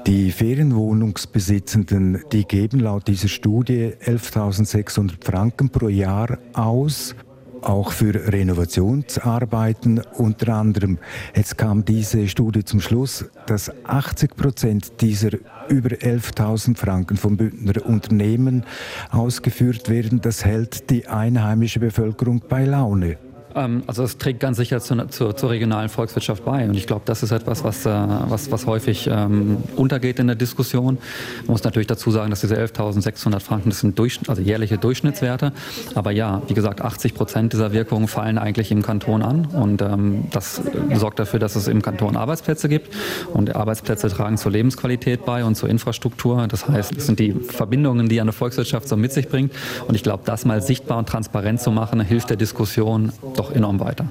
die 0.06 0.30
Ferienwohnungsbesitzenden, 0.30 2.22
die 2.30 2.44
geben 2.44 2.78
laut 2.80 3.08
dieser 3.08 3.26
Studie 3.28 3.92
11.600 4.04 5.24
Franken 5.24 5.68
pro 5.70 5.88
Jahr 5.88 6.38
aus 6.52 7.16
auch 7.62 7.90
für 7.90 8.14
Renovationsarbeiten 8.32 10.00
unter 10.14 10.54
anderem. 10.54 10.98
Jetzt 11.34 11.58
kam 11.58 11.84
diese 11.84 12.28
Studie 12.28 12.64
zum 12.64 12.80
Schluss, 12.80 13.24
dass 13.46 13.72
80 13.84 14.36
Prozent 14.36 15.00
dieser 15.00 15.30
über 15.68 15.88
11.000 15.88 16.76
Franken 16.76 17.16
vom 17.16 17.36
Bündner 17.36 17.84
Unternehmen 17.84 18.64
ausgeführt 19.10 19.88
werden. 19.88 20.20
Das 20.20 20.44
hält 20.44 20.90
die 20.90 21.08
einheimische 21.08 21.80
Bevölkerung 21.80 22.40
bei 22.48 22.64
Laune. 22.64 23.18
Ähm, 23.56 23.82
also 23.86 24.04
es 24.04 24.18
trägt 24.18 24.40
ganz 24.40 24.58
sicher 24.58 24.80
zu, 24.80 24.94
zu, 25.08 25.32
zur 25.32 25.50
regionalen 25.50 25.88
Volkswirtschaft 25.88 26.44
bei. 26.44 26.68
Und 26.68 26.74
ich 26.76 26.86
glaube, 26.86 27.02
das 27.06 27.22
ist 27.22 27.32
etwas, 27.32 27.64
was, 27.64 27.86
äh, 27.86 27.90
was, 27.90 28.52
was 28.52 28.66
häufig 28.66 29.08
ähm, 29.10 29.58
untergeht 29.76 30.18
in 30.18 30.26
der 30.26 30.36
Diskussion. 30.36 30.98
Man 31.46 31.52
muss 31.52 31.64
natürlich 31.64 31.86
dazu 31.86 32.10
sagen, 32.10 32.30
dass 32.30 32.42
diese 32.42 32.56
11.600 32.56 33.40
Franken, 33.40 33.70
das 33.70 33.80
sind 33.80 33.98
Durch, 33.98 34.20
also 34.28 34.42
jährliche 34.42 34.76
Durchschnittswerte. 34.76 35.52
Aber 35.94 36.10
ja, 36.10 36.42
wie 36.48 36.54
gesagt, 36.54 36.82
80 36.82 37.14
Prozent 37.14 37.52
dieser 37.54 37.72
Wirkungen 37.72 38.08
fallen 38.08 38.36
eigentlich 38.38 38.70
im 38.70 38.82
Kanton 38.82 39.22
an. 39.22 39.46
Und 39.46 39.80
ähm, 39.80 40.24
das 40.30 40.60
sorgt 40.94 41.18
dafür, 41.18 41.40
dass 41.40 41.56
es 41.56 41.66
im 41.66 41.80
Kanton 41.80 42.16
Arbeitsplätze 42.16 42.68
gibt. 42.68 42.94
Und 43.32 43.56
Arbeitsplätze 43.56 44.08
tragen 44.08 44.36
zur 44.36 44.52
Lebensqualität 44.52 45.24
bei 45.24 45.44
und 45.44 45.54
zur 45.54 45.70
Infrastruktur. 45.70 46.46
Das 46.46 46.68
heißt, 46.68 46.94
es 46.96 47.06
sind 47.06 47.18
die 47.18 47.32
Verbindungen, 47.32 48.08
die 48.08 48.20
eine 48.20 48.32
Volkswirtschaft 48.32 48.88
so 48.88 48.96
mit 48.96 49.12
sich 49.12 49.28
bringt. 49.28 49.52
Und 49.88 49.94
ich 49.94 50.02
glaube, 50.02 50.22
das 50.26 50.44
mal 50.44 50.60
sichtbar 50.60 50.98
und 50.98 51.08
transparent 51.08 51.60
zu 51.60 51.70
machen, 51.70 52.00
hilft 52.00 52.28
der 52.28 52.36
Diskussion 52.36 53.12
doch 53.34 53.45
doch 53.46 53.54
enorm 53.54 53.80
weiter. 53.80 54.06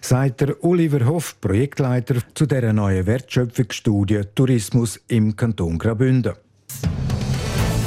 Sagt 0.00 0.40
der 0.40 0.64
Oliver 0.64 1.06
Hoff, 1.06 1.40
Projektleiter 1.40 2.16
zu 2.34 2.46
der 2.46 2.72
neuen 2.72 3.06
Wertschöpfungsstudie 3.06 4.22
Tourismus 4.34 5.00
im 5.08 5.36
Kanton 5.36 5.78
Graubünden. 5.78 6.32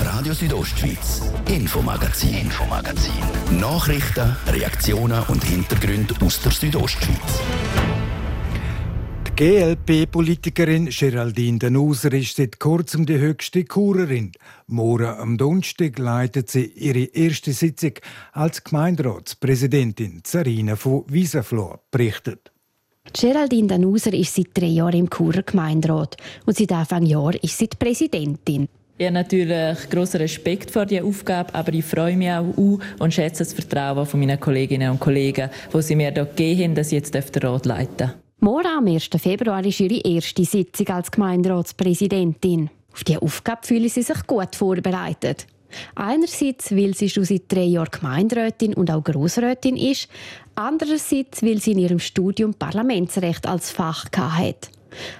Radio 0.03 0.33
Südostschweiz, 0.33 1.21
Infomagazin, 1.49 2.33
Infomagazin. 2.35 3.11
Nachrichten, 3.59 4.35
Reaktionen 4.47 5.23
und 5.27 5.43
Hintergründe 5.43 6.13
aus 6.21 6.41
der 6.41 6.51
Südostschweiz. 6.51 7.41
GLP-Politikerin 9.35 10.89
Geraldine 10.91 11.57
Danuser 11.57 12.13
ist 12.13 12.35
seit 12.35 12.59
kurzem 12.59 13.07
die 13.07 13.17
höchste 13.17 13.65
Kurerin. 13.65 14.31
Morgen 14.67 15.07
am 15.07 15.39
Donnerstag 15.39 15.97
leitet 15.97 16.51
sie 16.51 16.65
ihre 16.65 17.05
erste 17.05 17.51
Sitzung 17.51 17.93
als 18.33 18.63
Gemeinderatspräsidentin. 18.63 20.21
Zarina 20.23 20.75
von 20.75 21.05
Wiesenfloh 21.07 21.79
berichtet. 21.89 22.51
Geraldine 23.11 23.69
Danuser 23.69 24.13
ist 24.13 24.35
seit 24.35 24.49
drei 24.53 24.67
Jahren 24.67 24.99
im 24.99 25.09
Churer 25.09 25.41
Gemeinderat 25.41 26.15
und 26.45 26.55
seit 26.55 26.71
Anfang 26.71 27.07
Jahr 27.07 27.33
ist 27.43 27.57
sie 27.57 27.67
die 27.67 27.77
Präsidentin. 27.77 28.69
Ich 28.99 29.05
habe 29.07 29.15
natürlich 29.15 29.89
grossen 29.89 30.17
Respekt 30.17 30.69
vor 30.69 30.85
dieser 30.85 31.05
Aufgabe, 31.05 31.55
aber 31.55 31.73
ich 31.73 31.85
freue 31.85 32.15
mich 32.15 32.29
auch 32.29 32.53
und 32.99 33.11
schätze 33.11 33.43
das 33.43 33.53
Vertrauen 33.53 34.05
von 34.05 34.19
meinen 34.19 34.39
Kolleginnen 34.39 34.91
und 34.91 34.99
Kollegen, 34.99 35.49
wo 35.71 35.81
sie 35.81 35.95
mir 35.95 36.11
hier 36.11 36.25
gegeben 36.25 36.61
haben, 36.61 36.75
dass 36.75 36.91
ich 36.91 36.93
jetzt 36.93 37.15
den 37.15 37.41
Rat 37.41 37.65
leiten 37.65 37.97
darf. 37.97 38.22
Morgen 38.43 38.67
am 38.67 38.87
1. 38.87 39.07
Februar 39.19 39.65
ist 39.65 39.79
ihre 39.79 40.01
erste 40.05 40.43
Sitzung 40.43 40.89
als 40.89 41.09
Gemeinderatspräsidentin. 41.11 42.69
Auf 42.91 43.05
diese 43.05 43.21
Aufgabe 43.21 43.65
fühlen 43.65 43.87
sie 43.87 44.01
sich 44.01 44.27
gut 44.27 44.57
vorbereitet. 44.57 45.47
Einerseits, 45.95 46.75
weil 46.75 46.93
sie 46.93 47.07
schon 47.07 47.23
seit 47.23 47.49
drei 47.49 47.63
Jahren 47.63 47.87
Gemeinderätin 47.89 48.73
und 48.73 48.91
auch 48.91 49.01
Grossrätin 49.01 49.77
ist, 49.77 50.09
andererseits, 50.55 51.41
weil 51.41 51.61
sie 51.61 51.71
in 51.71 51.79
ihrem 51.79 51.99
Studium 51.99 52.53
Parlamentsrecht 52.53 53.47
als 53.47 53.71
Fach 53.71 54.07
hat. 54.13 54.69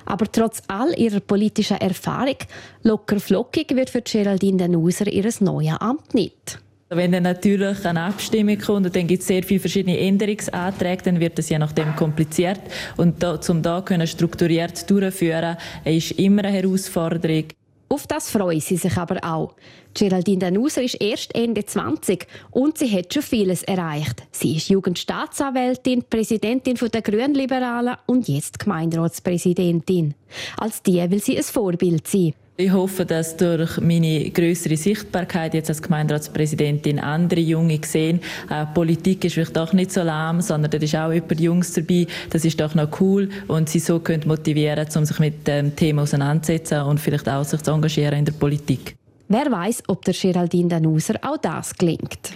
Aber 0.03 0.29
trotz 0.29 0.61
all 0.67 0.93
ihrer 0.99 1.21
politischen 1.21 1.77
Erfahrung, 1.77 2.35
locker 2.81 3.21
flockig 3.21 3.73
wird 3.73 3.89
für 3.89 4.01
Geraldine 4.01 4.57
Danuser 4.57 5.07
ihr 5.07 5.31
neues 5.39 5.79
Amt 5.79 6.13
nicht. 6.13 6.59
Wenn 6.95 7.11
dann 7.11 7.23
natürlich 7.23 7.85
eine 7.85 8.01
Abstimmung 8.01 8.57
kommt 8.57 8.85
und 8.85 8.95
dann 8.95 9.07
gibt 9.07 9.21
es 9.21 9.27
sehr 9.27 9.43
viele 9.43 9.59
verschiedene 9.59 9.97
Änderungsanträge, 9.99 11.03
dann 11.03 11.19
wird 11.19 11.39
es 11.39 11.49
ja 11.49 11.59
nachdem 11.59 11.95
kompliziert. 11.95 12.59
Und 12.97 13.21
da, 13.21 13.39
um 13.49 13.61
da 13.61 13.81
können 13.81 14.07
strukturiert 14.07 14.89
durchführen, 14.89 15.57
ist 15.85 16.11
immer 16.13 16.43
eine 16.43 16.55
Herausforderung. 16.55 17.45
Auf 17.89 18.07
das 18.07 18.31
freuen 18.31 18.59
sie 18.59 18.77
sich 18.77 18.97
aber 18.97 19.23
auch. 19.23 19.53
Geraldine 19.93 20.39
Danuser 20.39 20.81
ist 20.81 20.99
erst 20.99 21.35
Ende 21.35 21.63
20 21.63 22.25
und 22.49 22.79
sie 22.79 22.89
hat 22.89 23.13
schon 23.13 23.21
vieles 23.21 23.61
erreicht. 23.61 24.23
Sie 24.31 24.55
ist 24.55 24.69
Jugendstaatsanwältin, 24.69 26.03
Präsidentin 26.09 26.75
der 26.75 27.01
Grünliberalen 27.03 27.97
und 28.07 28.27
jetzt 28.27 28.57
Gemeinderatspräsidentin. 28.57 30.15
Als 30.57 30.81
die 30.81 31.07
will 31.11 31.21
sie 31.21 31.37
ein 31.37 31.43
Vorbild 31.43 32.07
sein. 32.07 32.33
Ich 32.55 32.71
hoffe, 32.71 33.03
dass 33.03 33.35
durch 33.35 33.81
meine 33.81 34.29
größere 34.29 34.77
Sichtbarkeit 34.77 35.55
jetzt 35.55 35.69
als 35.69 35.81
Gemeinderatspräsidentin 35.81 36.99
andere 36.99 37.39
Junge 37.39 37.79
sehen, 37.83 38.19
äh, 38.47 38.67
Politik 38.67 39.25
ist 39.25 39.33
vielleicht 39.33 39.57
doch 39.57 39.73
nicht 39.73 39.91
so 39.91 40.03
lahm, 40.03 40.39
sondern 40.39 40.69
da 40.69 40.77
ist 40.77 40.95
auch 40.95 41.11
jemand 41.11 41.39
Jungs 41.39 41.73
dabei, 41.73 42.05
das 42.29 42.45
ist 42.45 42.61
doch 42.61 42.75
noch 42.75 43.01
cool 43.01 43.29
und 43.47 43.69
sie 43.69 43.79
so 43.79 43.99
können 43.99 44.27
motivieren, 44.27 44.87
um 44.95 45.03
sich 45.03 45.17
mit 45.17 45.47
dem 45.47 45.75
Thema 45.75 46.03
auseinanderzusetzen 46.03 46.83
und 46.83 46.99
vielleicht 46.99 47.27
auch 47.27 47.43
sich 47.43 47.63
zu 47.63 47.71
engagieren 47.71 48.19
in 48.19 48.25
der 48.25 48.33
Politik. 48.33 48.97
Wer 49.29 49.51
weiß, 49.51 49.85
ob 49.87 50.05
der 50.05 50.13
Geraldine 50.13 50.69
Danuser 50.69 51.15
auch 51.23 51.37
das 51.37 51.73
gelingt. 51.73 52.33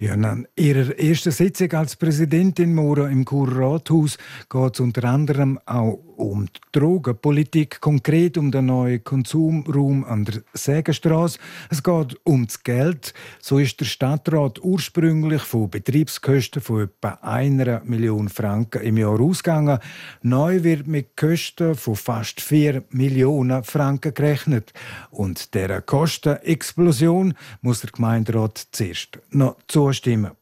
Ja, 0.00 0.14
an 0.14 0.48
ihrer 0.56 0.98
ersten 0.98 1.30
Sitzung 1.30 1.70
als 1.74 1.94
Präsidentin 1.94 2.74
Mora 2.74 3.08
im 3.08 3.24
Kurrathaus 3.24 4.16
geht 4.48 4.74
es 4.74 4.80
unter 4.80 5.04
anderem 5.04 5.60
auch 5.66 6.00
um 6.20 6.46
die 6.46 6.60
Drogenpolitik, 6.72 7.80
konkret 7.80 8.36
um 8.36 8.50
den 8.50 8.66
neuen 8.66 9.02
Konsumraum 9.02 10.04
an 10.04 10.24
der 10.24 10.42
Sägenstraße. 10.52 11.38
Es 11.70 11.82
geht 11.82 12.16
um 12.24 12.46
das 12.46 12.62
Geld. 12.62 13.14
So 13.40 13.58
ist 13.58 13.80
der 13.80 13.86
Stadtrat 13.86 14.62
ursprünglich 14.62 15.42
von 15.42 15.70
Betriebskosten 15.70 16.62
von 16.62 16.82
etwa 16.82 17.18
einer 17.22 17.82
Million 17.84 18.28
Franken 18.28 18.82
im 18.82 18.96
Jahr 18.96 19.20
ausgegangen. 19.20 19.78
Neu 20.22 20.62
wird 20.62 20.86
mit 20.86 21.16
Kosten 21.16 21.74
von 21.74 21.96
fast 21.96 22.40
vier 22.40 22.84
Millionen 22.90 23.64
Franken 23.64 24.14
gerechnet. 24.14 24.72
Und 25.10 25.54
dieser 25.54 25.80
Kostenexplosion 25.80 27.34
muss 27.62 27.80
der 27.80 27.90
Gemeinderat 27.90 28.68
zuerst 28.72 29.18
noch 29.30 29.56
zustimmen. 29.66 30.32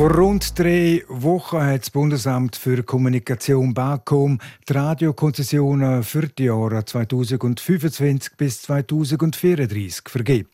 Vor 0.00 0.16
rund 0.16 0.58
drei 0.58 1.04
Wochen 1.08 1.60
hat 1.60 1.82
das 1.82 1.90
Bundesamt 1.90 2.56
für 2.56 2.82
Kommunikation 2.82 3.74
BAKOM 3.74 4.38
die 4.66 4.72
Radiokonzessionen 4.72 6.02
für 6.04 6.26
die 6.26 6.44
Jahre 6.44 6.82
2025 6.86 8.32
bis 8.38 8.62
2034 8.62 10.08
vergeben. 10.08 10.48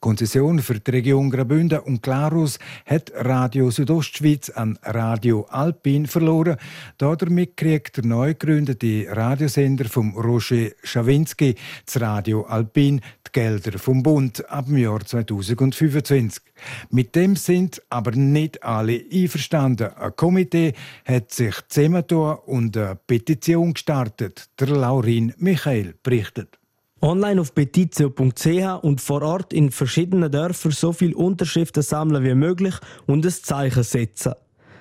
Konzession 0.00 0.58
für 0.58 0.80
die 0.80 0.90
Region 0.90 1.30
Graubünden 1.30 1.78
und 1.78 2.02
Glarus 2.02 2.58
hat 2.84 3.10
Radio 3.14 3.70
Südostschweiz 3.70 4.50
an 4.50 4.78
Radio 4.82 5.46
Alpin 5.48 6.04
verloren. 6.06 6.58
Damit 6.98 7.56
kriegt 7.56 7.96
der 7.96 8.04
neu 8.04 8.34
gegründete 8.34 9.06
Radiosender 9.08 9.86
vom 9.86 10.14
Roger 10.14 10.72
Schawinski, 10.82 11.54
das 11.86 12.02
Radio 12.02 12.42
Alpin, 12.42 13.00
die 13.34 13.40
Gelder 13.40 13.78
vom 13.78 14.02
Bund 14.02 14.48
ab 14.50 14.66
dem 14.66 14.78
Jahr 14.78 15.00
2025. 15.00 16.42
Mit 16.90 17.14
dem 17.14 17.36
sind 17.36 17.82
aber 17.88 18.12
nicht 18.12 18.62
alle 18.62 19.04
einverstanden. 19.12 19.92
Ein 19.94 20.16
Komitee 20.16 20.74
hat 21.04 21.32
sich 21.32 21.54
zusammengetan 21.68 22.38
und 22.46 22.76
eine 22.76 22.96
Petition 23.06 23.74
gestartet. 23.74 24.48
Der 24.58 24.68
Laurin 24.68 25.32
Michael 25.38 25.94
berichtet. 26.02 26.58
Online 27.02 27.40
auf 27.40 27.54
petitio.ch 27.54 28.82
und 28.82 29.00
vor 29.00 29.22
Ort 29.22 29.52
in 29.52 29.70
verschiedenen 29.70 30.30
Dörfern 30.30 30.72
so 30.72 30.92
viele 30.92 31.16
Unterschriften 31.16 31.82
sammeln 31.82 32.24
wie 32.24 32.34
möglich 32.34 32.74
und 33.06 33.24
ein 33.24 33.30
Zeichen 33.30 33.82
setzen. 33.82 34.34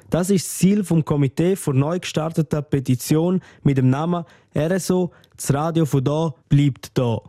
Das 0.10 0.30
ist 0.30 0.48
das 0.48 0.58
Ziel 0.58 0.84
vom 0.84 1.06
Komitee 1.06 1.56
für 1.56 1.74
neu 1.74 2.00
gestartete 2.00 2.62
Petition 2.62 3.42
mit 3.64 3.78
dem 3.78 3.90
Namen 3.90 4.26
RSO 4.58 5.12
Das 5.38 5.54
Radio 5.54 5.86
von 5.86 6.04
da 6.04 6.34
bleibt 6.50 6.98
da. 6.98 7.22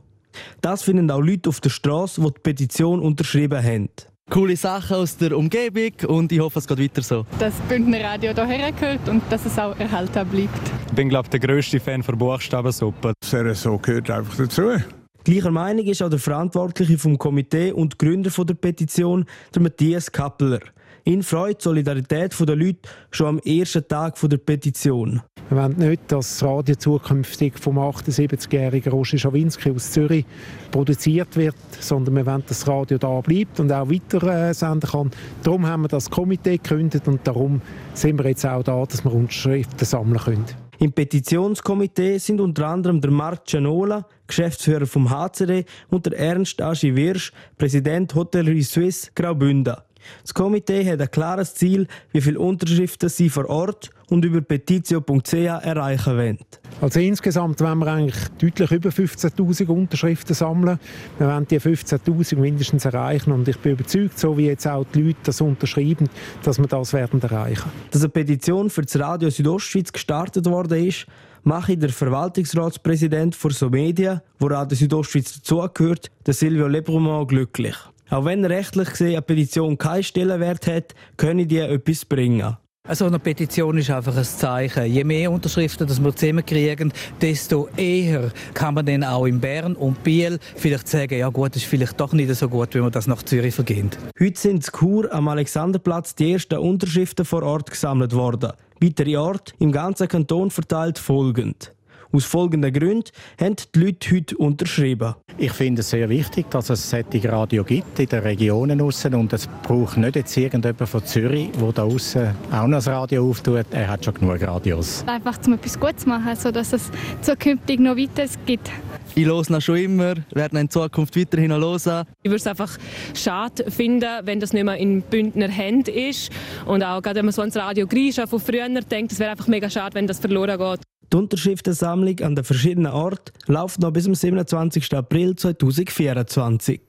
Das 0.60 0.82
finden 0.82 1.10
auch 1.10 1.20
Leute 1.20 1.48
auf 1.48 1.60
der 1.60 1.70
Straße, 1.70 2.20
die 2.20 2.26
die 2.26 2.40
Petition 2.40 3.00
unterschrieben 3.00 3.62
haben 3.62 3.88
coole 4.30 4.56
Sachen 4.56 4.96
aus 4.96 5.16
der 5.16 5.36
Umgebung 5.36 5.92
und 6.06 6.30
ich 6.30 6.38
hoffe, 6.38 6.60
es 6.60 6.66
geht 6.66 6.78
weiter 6.78 7.02
so. 7.02 7.26
Dass 7.38 7.54
das 7.56 7.68
Bündner 7.68 8.00
Radio 8.00 8.32
hierher 8.32 8.72
gehört 8.72 9.08
und 9.08 9.22
dass 9.28 9.44
es 9.44 9.58
auch 9.58 9.76
erhalten 9.78 10.26
bleibt. 10.28 10.70
Ich 10.86 10.94
bin, 10.94 11.08
glaube 11.08 11.26
ich, 11.26 11.30
der 11.30 11.40
grösste 11.40 11.80
Fan 11.80 12.02
von 12.02 12.16
Buchstabensuppe. 12.16 13.12
Das 13.20 13.62
so 13.62 13.76
gehört 13.76 14.08
einfach 14.10 14.36
dazu. 14.36 14.76
Gleicher 15.24 15.50
Meinung 15.50 15.84
ist 15.84 16.02
auch 16.02 16.08
der 16.08 16.18
Verantwortliche 16.18 16.96
vom 16.96 17.18
Komitee 17.18 17.72
und 17.72 17.98
Gründer 17.98 18.30
der 18.30 18.54
Petition, 18.54 19.26
der 19.54 19.62
Matthias 19.62 20.10
Kappeler. 20.10 20.60
Ihn 21.04 21.22
freut 21.22 21.60
die 21.60 21.64
Solidarität 21.64 22.34
der 22.38 22.56
Leute 22.56 22.88
schon 23.10 23.26
am 23.26 23.38
ersten 23.38 23.86
Tag 23.86 24.16
der 24.20 24.36
Petition. 24.36 25.22
Wir 25.48 25.56
wollen 25.56 25.78
nicht, 25.78 26.12
dass 26.12 26.38
das 26.38 26.42
Radio 26.44 26.74
zukünftig 26.76 27.58
vom 27.58 27.78
78-jährigen 27.78 28.92
Roger 28.92 29.18
Schawinski 29.18 29.72
aus 29.72 29.90
Zürich 29.90 30.24
produziert 30.70 31.36
wird, 31.36 31.56
sondern 31.80 32.16
wir 32.16 32.26
wollen, 32.26 32.44
dass 32.46 32.60
das 32.60 32.68
Radio 32.68 32.98
da 32.98 33.20
bleibt 33.20 33.58
und 33.58 33.72
auch 33.72 33.90
weiter 33.90 34.22
äh, 34.22 34.54
senden 34.54 34.88
kann. 34.88 35.10
Darum 35.42 35.66
haben 35.66 35.82
wir 35.82 35.88
das 35.88 36.08
Komitee 36.08 36.58
gegründet 36.58 37.08
und 37.08 37.26
darum 37.26 37.62
sind 37.94 38.18
wir 38.18 38.28
jetzt 38.28 38.46
auch 38.46 38.62
da, 38.62 38.84
dass 38.84 39.04
wir 39.04 39.12
Unterschriften 39.12 39.84
sammeln 39.84 40.18
können. 40.18 40.44
Im 40.78 40.92
Petitionskomitee 40.92 42.18
sind 42.18 42.40
unter 42.40 42.68
anderem 42.68 43.00
der 43.00 43.10
Marc 43.10 43.44
Gianola, 43.44 44.06
Geschäftsführer 44.26 44.86
vom 44.86 45.10
HCD, 45.10 45.64
und 45.88 46.06
der 46.06 46.18
Ernst 46.18 46.62
Aschi 46.62 46.94
Wirsch, 46.94 47.32
Präsident 47.58 48.14
Hotellerie 48.14 48.62
Suisse 48.62 49.10
Graubünden. 49.14 49.74
Das 50.22 50.34
Komitee 50.34 50.90
hat 50.90 51.00
ein 51.00 51.10
klares 51.10 51.54
Ziel, 51.54 51.86
wie 52.12 52.20
viele 52.20 52.40
Unterschriften 52.40 53.08
sie 53.08 53.28
vor 53.28 53.48
Ort 53.48 53.90
und 54.08 54.24
über 54.24 54.40
petitio.ch 54.40 55.32
erreichen 55.32 56.16
wollen. 56.16 56.38
Also 56.80 57.00
insgesamt 57.00 57.60
wollen 57.60 57.78
wir 57.78 57.86
eigentlich 57.88 58.28
deutlich 58.38 58.70
über 58.72 58.90
15.000 58.90 59.68
Unterschriften 59.68 60.34
sammeln. 60.34 60.78
Wir 61.18 61.28
wollen 61.28 61.46
die 61.46 61.60
15.000 61.60 62.36
mindestens 62.36 62.84
erreichen 62.84 63.32
und 63.32 63.46
ich 63.48 63.58
bin 63.58 63.72
überzeugt, 63.72 64.18
so 64.18 64.36
wie 64.36 64.46
jetzt 64.46 64.66
auch 64.66 64.84
die 64.94 65.02
Leute 65.02 65.18
das 65.24 65.40
unterschreiben, 65.40 66.08
dass 66.42 66.58
wir 66.58 66.66
das 66.66 66.92
werden 66.92 67.20
erreichen. 67.22 67.70
Dass 67.90 68.02
eine 68.02 68.08
Petition 68.08 68.70
für 68.70 68.82
das 68.82 68.98
Radio 68.98 69.30
Südostschweiz 69.30 69.92
gestartet 69.92 70.46
worden 70.46 70.86
ist, 70.86 71.06
mache 71.42 71.76
der 71.76 71.90
Verwaltungsratspräsident 71.90 73.34
für 73.34 73.50
so 73.50 73.70
Medien, 73.70 74.20
wo 74.38 74.46
Radio 74.46 74.76
Südostschweiz 74.76 75.34
dazugehört, 75.34 76.10
der 76.26 76.34
Silvio 76.34 76.66
Lebrumont, 76.66 77.28
glücklich. 77.28 77.76
Auch 78.10 78.24
wenn 78.24 78.44
rechtlich 78.44 78.90
gesehen 78.90 79.12
eine 79.12 79.22
Petition 79.22 79.78
keinen 79.78 80.02
Stellenwert 80.02 80.66
hat, 80.66 80.94
können 81.16 81.46
die 81.46 81.58
etwas 81.58 82.04
bringen. 82.04 82.56
Also 82.88 83.04
eine 83.04 83.20
Petition 83.20 83.78
ist 83.78 83.90
einfach 83.90 84.16
ein 84.16 84.24
Zeichen. 84.24 84.86
Je 84.86 85.04
mehr 85.04 85.30
Unterschriften 85.30 85.86
das 85.86 86.02
wir 86.02 86.16
zusammenkriegen, 86.16 86.92
desto 87.20 87.68
eher 87.76 88.32
kann 88.52 88.74
man 88.74 88.84
dann 88.84 89.04
auch 89.04 89.26
in 89.26 89.38
Bern 89.38 89.76
und 89.76 90.02
Biel 90.02 90.40
vielleicht 90.56 90.88
sagen, 90.88 91.18
ja 91.18 91.28
gut, 91.28 91.54
das 91.54 91.62
ist 91.62 91.68
vielleicht 91.68 92.00
doch 92.00 92.12
nicht 92.12 92.34
so 92.34 92.48
gut, 92.48 92.74
wenn 92.74 92.82
man 92.82 92.90
das 92.90 93.06
nach 93.06 93.22
Zürich 93.22 93.54
vergeht. 93.54 93.96
Heute 94.18 94.40
sind 94.40 94.66
in 94.66 94.72
Chur 94.72 95.12
am 95.12 95.28
Alexanderplatz 95.28 96.16
die 96.16 96.32
ersten 96.32 96.58
Unterschriften 96.58 97.24
vor 97.24 97.44
Ort 97.44 97.70
gesammelt 97.70 98.12
worden. 98.12 98.52
Weitere 98.80 99.18
Orte 99.18 99.52
im 99.60 99.70
ganzen 99.70 100.08
Kanton 100.08 100.50
verteilt 100.50 100.98
folgend. 100.98 101.72
Aus 102.12 102.24
folgenden 102.24 102.72
Gründen 102.72 103.04
haben 103.40 103.54
die 103.72 103.78
Leute 103.78 104.16
heute 104.16 104.36
unterschrieben. 104.36 105.14
Ich 105.38 105.52
finde 105.52 105.80
es 105.80 105.90
sehr 105.90 106.08
wichtig, 106.08 106.50
dass 106.50 106.68
es 106.68 106.90
solche 106.90 107.30
Radio 107.30 107.62
gibt 107.62 108.00
in 108.00 108.06
den 108.06 108.20
Regionen 108.20 108.80
aussen 108.80 109.14
und 109.14 109.32
es 109.32 109.46
braucht 109.62 109.96
nicht 109.96 110.16
jetzt 110.16 110.36
irgendjemand 110.36 110.88
von 110.88 111.04
Zürich, 111.04 111.50
der 111.52 111.72
da 111.72 111.84
aussen 111.84 112.30
auch 112.50 112.66
noch 112.66 112.84
ein 112.84 112.92
Radio 112.92 113.30
auftut. 113.30 113.66
Er 113.70 113.88
hat 113.88 114.04
schon 114.04 114.14
genug 114.14 114.42
Radios. 114.42 115.04
Einfach, 115.06 115.38
um 115.46 115.52
etwas 115.52 115.78
Gutes 115.78 116.02
zu 116.02 116.08
machen, 116.08 116.34
sodass 116.34 116.72
es 116.72 116.90
zukünftig 117.22 117.78
noch 117.78 117.96
weiter 117.96 118.26
gibt. 118.44 118.70
Ich 119.14 119.24
höre 119.24 119.44
noch 119.48 119.60
schon 119.60 119.76
immer, 119.76 120.14
werden 120.32 120.58
in 120.58 120.68
Zukunft 120.68 121.16
weiterhin 121.16 121.50
noch 121.50 121.60
hören. 121.60 122.06
Ich 122.22 122.30
würde 122.30 122.40
es 122.40 122.46
einfach 122.46 122.76
schade 123.14 123.70
finden, 123.70 124.08
wenn 124.24 124.40
das 124.40 124.52
nicht 124.52 124.64
mehr 124.64 124.76
in 124.76 125.02
Bündner 125.02 125.48
Händen 125.48 125.94
ist. 125.94 126.30
Und 126.66 126.82
auch 126.82 127.02
gerade 127.02 127.18
wenn 127.18 127.26
man 127.26 127.32
so 127.32 127.42
ans 127.42 127.56
Radio 127.56 127.86
Grisha 127.86 128.26
von 128.26 128.40
früher 128.40 128.68
denkt, 128.68 129.12
es 129.12 129.18
wäre 129.20 129.30
einfach 129.30 129.46
mega 129.46 129.70
schade, 129.70 129.94
wenn 129.94 130.06
das 130.06 130.18
verloren 130.18 130.58
geht. 130.58 130.89
Die 131.12 131.16
Unterschriftensammlung 131.16 132.20
an 132.20 132.36
den 132.36 132.44
verschiedenen 132.44 132.92
Orten 132.92 133.32
läuft 133.46 133.80
noch 133.80 133.90
bis 133.90 134.04
zum 134.04 134.14
27. 134.14 134.94
April 134.94 135.34
2024. 135.34 136.80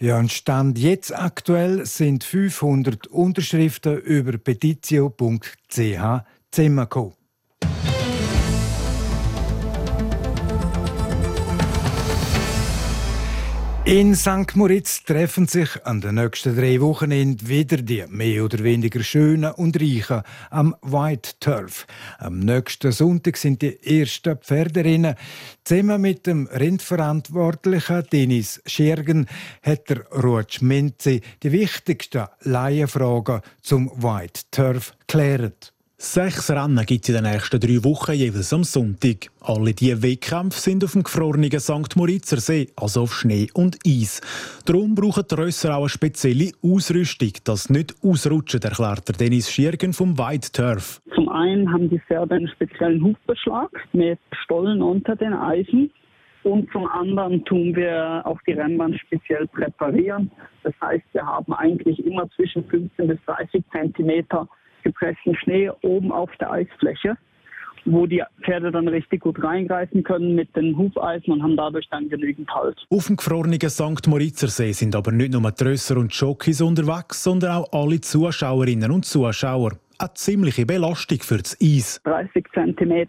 Ja, 0.00 0.18
und 0.18 0.30
Stand 0.30 0.78
jetzt 0.78 1.16
aktuell 1.16 1.86
sind 1.86 2.24
500 2.24 3.06
Unterschriften 3.06 3.98
über 3.98 4.36
petitio.ch 4.36 6.24
zusammengekommen. 6.50 7.23
In 13.86 14.14
St. 14.14 14.56
Moritz 14.56 15.02
treffen 15.04 15.46
sich 15.46 15.84
an 15.84 16.00
den 16.00 16.14
nächsten 16.14 16.56
drei 16.56 16.80
Wochenenden 16.80 17.46
wieder 17.46 17.76
die 17.76 18.02
mehr 18.08 18.42
oder 18.42 18.64
weniger 18.64 19.02
schönen 19.02 19.52
und 19.52 19.78
reichen 19.78 20.22
am 20.48 20.74
White 20.80 21.32
Turf. 21.38 21.86
Am 22.16 22.38
nächsten 22.38 22.92
Sonntag 22.92 23.36
sind 23.36 23.60
die 23.60 24.00
ersten 24.00 24.38
Pferderinnen. 24.38 25.16
Zusammen 25.64 26.00
mit 26.00 26.26
dem 26.26 26.46
Rindverantwortlichen 26.46 28.04
Dennis 28.10 28.62
Schergen 28.64 29.26
hat 29.62 29.90
der 29.90 30.06
Ruth 30.12 30.62
Minzi 30.62 31.20
die 31.42 31.52
wichtigsten 31.52 32.24
Laienfragen 32.40 33.42
zum 33.60 33.90
White 34.02 34.44
Turf 34.50 34.94
geklärt. 35.00 35.73
Sechs 36.06 36.50
Rennen 36.50 36.84
gibt 36.84 37.08
es 37.08 37.08
in 37.08 37.24
den 37.24 37.32
nächsten 37.32 37.58
drei 37.58 37.82
Wochen 37.82 38.12
jeweils 38.12 38.52
am 38.52 38.62
Sonntag. 38.62 39.30
Alle 39.40 39.72
diese 39.72 40.02
Wettkämpfe 40.02 40.60
sind 40.60 40.84
auf 40.84 40.92
dem 40.92 41.02
gefrorenen 41.02 41.50
St. 41.58 41.96
Moritzer 41.96 42.36
See, 42.36 42.68
also 42.76 43.04
auf 43.04 43.14
Schnee 43.14 43.48
und 43.54 43.78
Eis. 43.86 44.20
Darum 44.66 44.94
brauchen 44.94 45.24
die 45.28 45.34
Rösser 45.34 45.74
auch 45.74 45.80
eine 45.80 45.88
spezielle 45.88 46.52
Ausrüstung, 46.62 47.32
das 47.44 47.70
nicht 47.70 47.94
ausrutschen, 48.04 48.60
erklärt 48.60 49.08
der 49.08 49.16
Dennis 49.16 49.50
Schiergen 49.50 49.94
vom 49.94 50.18
White 50.18 50.52
Turf. 50.52 51.00
Zum 51.14 51.30
einen 51.30 51.72
haben 51.72 51.88
die 51.88 51.98
Pferde 52.00 52.34
einen 52.34 52.48
speziellen 52.48 53.02
Hufbeschlag 53.02 53.70
mit 53.94 54.18
Stollen 54.44 54.82
unter 54.82 55.16
den 55.16 55.32
Eisen. 55.32 55.90
Und 56.42 56.70
zum 56.70 56.86
anderen 56.86 57.42
tun 57.46 57.74
wir 57.74 58.20
auch 58.26 58.38
die 58.46 58.52
Rennbahn 58.52 58.98
speziell 58.98 59.46
präparieren. 59.46 60.30
Das 60.64 60.74
heißt, 60.82 61.06
wir 61.12 61.24
haben 61.24 61.54
eigentlich 61.54 62.04
immer 62.04 62.28
zwischen 62.36 62.62
15 62.66 63.08
bis 63.08 63.18
30 63.24 63.64
Zentimeter 63.72 64.46
gepressten 64.84 65.34
Schnee 65.36 65.70
oben 65.82 66.12
auf 66.12 66.30
der 66.38 66.52
Eisfläche, 66.52 67.16
wo 67.84 68.06
die 68.06 68.22
Pferde 68.42 68.70
dann 68.70 68.88
richtig 68.88 69.22
gut 69.22 69.42
reingreifen 69.42 70.04
können 70.04 70.34
mit 70.34 70.54
den 70.56 70.76
Hufeisen 70.76 71.32
und 71.32 71.42
haben 71.42 71.56
dadurch 71.56 71.88
dann 71.90 72.08
genügend 72.08 72.48
Halt. 72.54 72.86
Auf 72.90 73.08
dem 73.08 73.16
gefrorenen 73.16 73.60
St. 73.60 74.06
Moritzer 74.06 74.48
See 74.48 74.72
sind 74.72 74.94
aber 74.94 75.12
nicht 75.12 75.32
nur 75.32 75.54
Trösser 75.54 75.96
und 75.96 76.12
Jockeys 76.14 76.60
unterwegs, 76.60 77.24
sondern 77.24 77.56
auch 77.56 77.72
alle 77.72 78.00
Zuschauerinnen 78.00 78.90
und 78.90 79.04
Zuschauer 79.04 79.72
eine 79.98 80.14
ziemliche 80.14 80.66
Belastung 80.66 81.18
für 81.20 81.38
das 81.38 81.56
Eis. 81.62 82.00
30 82.04 82.46
cm 82.52 83.08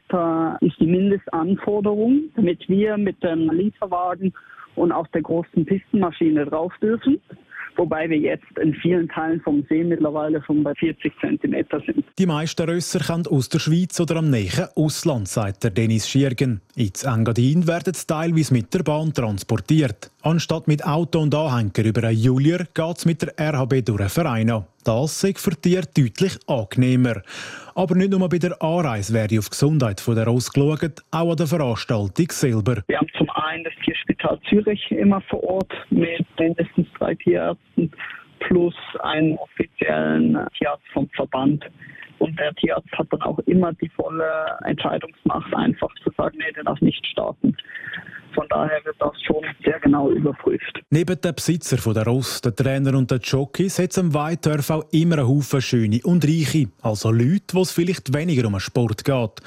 ist 0.61 0.79
die 0.79 0.85
Mindestanforderung, 0.85 2.29
damit 2.35 2.67
wir 2.69 2.97
mit 2.97 3.21
dem 3.23 3.49
Lieferwagen 3.49 4.33
und 4.75 4.91
auch 4.91 5.07
der 5.07 5.21
großen 5.21 5.65
Pistenmaschine 5.65 6.45
drauf 6.45 6.73
dürfen 6.81 7.19
wobei 7.77 8.09
wir 8.09 8.17
jetzt 8.17 8.57
in 8.61 8.73
vielen 8.73 9.07
Teilen 9.09 9.41
vom 9.41 9.65
See 9.69 9.83
mittlerweile 9.83 10.43
schon 10.43 10.63
bei 10.63 10.73
40 10.75 11.13
cm 11.19 11.65
sind. 11.85 12.05
Die 12.17 12.25
meisten 12.25 12.69
Rösser 12.69 12.99
kommen 12.99 13.27
aus 13.27 13.49
der 13.49 13.59
Schweiz 13.59 13.99
oder 13.99 14.17
am 14.17 14.29
nächsten 14.29 14.67
Ausland, 14.75 15.27
sagt 15.27 15.63
der 15.63 15.71
Dennis 15.71 16.07
Schiergen. 16.07 16.61
Ins 16.75 17.03
Engadin 17.03 17.67
werden 17.67 17.93
teilweise 18.07 18.53
mit 18.53 18.73
der 18.73 18.83
Bahn 18.83 19.13
transportiert. 19.13 20.11
Anstatt 20.27 20.67
mit 20.67 20.83
Auto 20.83 21.19
und 21.19 21.35
Anhänger 21.35 21.85
über 21.85 22.07
einen 22.07 22.17
Julier 22.17 22.65
geht 22.73 22.97
es 22.97 23.05
mit 23.05 23.21
der 23.21 23.33
RHB 23.38 23.85
durch 23.85 23.99
einen 23.99 24.09
Verein 24.09 24.49
an. 24.49 24.65
Das 24.83 25.23
ist 25.23 25.39
für 25.39 25.51
Tiere 25.51 25.85
deutlich 25.95 26.39
angenehmer. 26.47 27.21
Aber 27.75 27.93
nicht 27.93 28.09
nur 28.09 28.27
bei 28.27 28.39
der 28.39 28.59
Anreise 28.59 29.13
werde 29.13 29.38
auf 29.38 29.45
die 29.45 29.51
Gesundheit 29.51 30.01
der 30.07 30.25
Ross 30.25 30.51
geschaut, 30.51 31.03
auch 31.11 31.29
an 31.29 31.38
der 31.38 31.45
Veranstaltung 31.45 32.25
selber. 32.31 32.81
Wir 32.88 32.97
haben 32.97 33.07
zum 33.15 33.29
einen 33.29 33.65
das 33.65 33.73
Tierspital 33.83 34.39
Zürich 34.49 34.89
immer 34.89 35.21
vor 35.29 35.43
Ort 35.43 35.71
mit 35.91 36.25
mindestens 36.39 36.88
drei 36.97 37.13
Tierärzten 37.13 37.91
plus 38.39 38.73
einen 39.03 39.38
offiziellen 39.38 40.39
Tierarzt 40.57 40.88
vom 40.91 41.07
Verband. 41.09 41.63
Und 42.17 42.39
der 42.39 42.51
Tierarzt 42.55 42.91
hat 42.93 43.05
dann 43.11 43.21
auch 43.21 43.38
immer 43.45 43.73
die 43.73 43.89
volle 43.89 44.57
Entscheidungsmacht, 44.63 45.53
einfach 45.53 45.93
zu 46.03 46.09
sagen, 46.17 46.39
nee, 46.39 46.51
der 46.55 46.63
darf 46.63 46.81
nicht 46.81 47.05
starten. 47.05 47.55
Von 48.35 48.47
daher 48.49 48.83
wird 48.83 48.97
das 48.99 49.13
schon 49.25 49.43
sehr 49.63 49.79
genau 49.79 50.09
überprüft. 50.11 50.81
Neben 50.89 51.19
den 51.19 51.33
Besitzer 51.33 51.77
von 51.77 51.93
der 51.93 52.05
Ross, 52.05 52.41
den 52.41 52.55
Trainer 52.55 52.97
und 52.97 53.09
den 53.09 53.19
Jockeys 53.21 53.79
hat 53.79 53.91
es 53.91 53.97
am 53.97 54.13
Weitdorf 54.13 54.69
auch 54.69 54.85
immer 54.91 55.19
einen 55.19 55.27
Haufen 55.27 55.61
Schöne 55.61 56.01
und 56.03 56.25
Reiche. 56.25 56.67
Also 56.81 57.11
Leute, 57.11 57.53
wo 57.53 57.61
es 57.61 57.71
vielleicht 57.71 58.13
weniger 58.13 58.45
um 58.45 58.53
den 58.53 58.59
Sport 58.59 59.05
geht. 59.05 59.41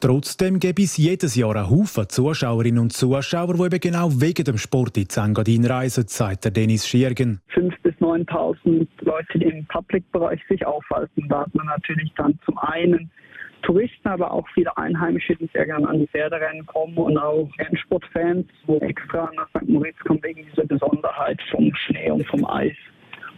Trotzdem 0.00 0.58
gibt 0.58 0.78
es 0.78 0.96
jedes 0.96 1.36
Jahr 1.36 1.54
einen 1.54 1.68
Haufen 1.68 2.08
Zuschauerinnen 2.08 2.80
und 2.80 2.92
Zuschauer, 2.94 3.54
die 3.54 3.62
eben 3.62 3.80
genau 3.80 4.08
wegen 4.20 4.44
dem 4.44 4.56
Sport 4.56 4.96
in 4.96 5.06
Engadin 5.14 5.66
reisen, 5.66 6.08
sagt 6.08 6.44
der 6.44 6.50
Dennis 6.50 6.88
Schiergen. 6.88 7.40
5.000 7.54 7.72
bis 7.82 7.94
9.000 7.96 8.86
Leute, 9.02 9.38
die 9.38 9.44
im 9.44 9.66
Public-Bereich 9.66 10.40
sich 10.48 10.64
aufhalten. 10.64 11.28
Da 11.28 11.40
hat 11.40 11.54
man 11.54 11.66
natürlich 11.66 12.10
dann 12.16 12.38
zum 12.46 12.56
einen 12.58 13.10
Touristen, 13.62 14.08
aber 14.08 14.30
auch 14.32 14.46
viele 14.54 14.76
Einheimische, 14.76 15.36
die 15.36 15.48
sehr 15.52 15.66
gerne 15.66 15.88
an 15.88 15.98
die 15.98 16.06
Pferderennen 16.06 16.66
kommen 16.66 16.96
und 16.96 17.18
auch 17.18 17.48
Rennsportfans, 17.58 18.46
wo 18.66 18.78
extra 18.78 19.30
nach 19.36 19.48
St. 19.50 19.68
Moritz 19.68 19.98
kommen 20.00 20.22
wegen 20.22 20.44
dieser 20.46 20.64
Besonderheit 20.64 21.40
vom 21.50 21.72
Schnee 21.74 22.10
und 22.10 22.26
vom 22.26 22.44
Eis 22.46 22.76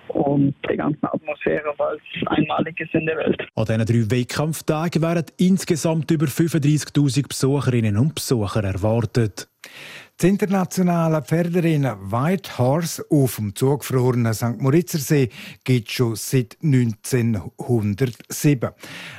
und 0.09 0.55
der 0.69 0.77
ganzen 0.77 1.05
Atmosphäre, 1.07 1.73
weil 1.79 1.97
es 1.97 2.27
einmalig 2.29 2.79
ist 2.81 2.95
in 2.95 3.07
der 3.07 3.17
Welt. 3.17 3.47
An 3.55 3.65
diesen 3.65 3.87
drei 3.87 4.17
Wettkampftagen 4.17 5.03
werden 5.03 5.27
insgesamt 5.39 6.11
über 6.11 6.27
35.000 6.27 7.29
Besucherinnen 7.29 7.97
und 7.97 8.15
Besucher 8.15 8.65
erwartet. 8.65 9.49
Das 10.23 10.31
internationale 10.31 11.21
Pferderennen 11.21 12.13
White 12.13 12.57
Horse 12.57 13.05
auf 13.11 13.35
dem 13.35 13.57
zugefrorenen 13.57 14.33
St. 14.33 14.61
Moritzer 14.61 14.99
See 14.99 15.31
gibt 15.65 15.91
schon 15.91 16.15
seit 16.15 16.57
1907. 16.63 18.71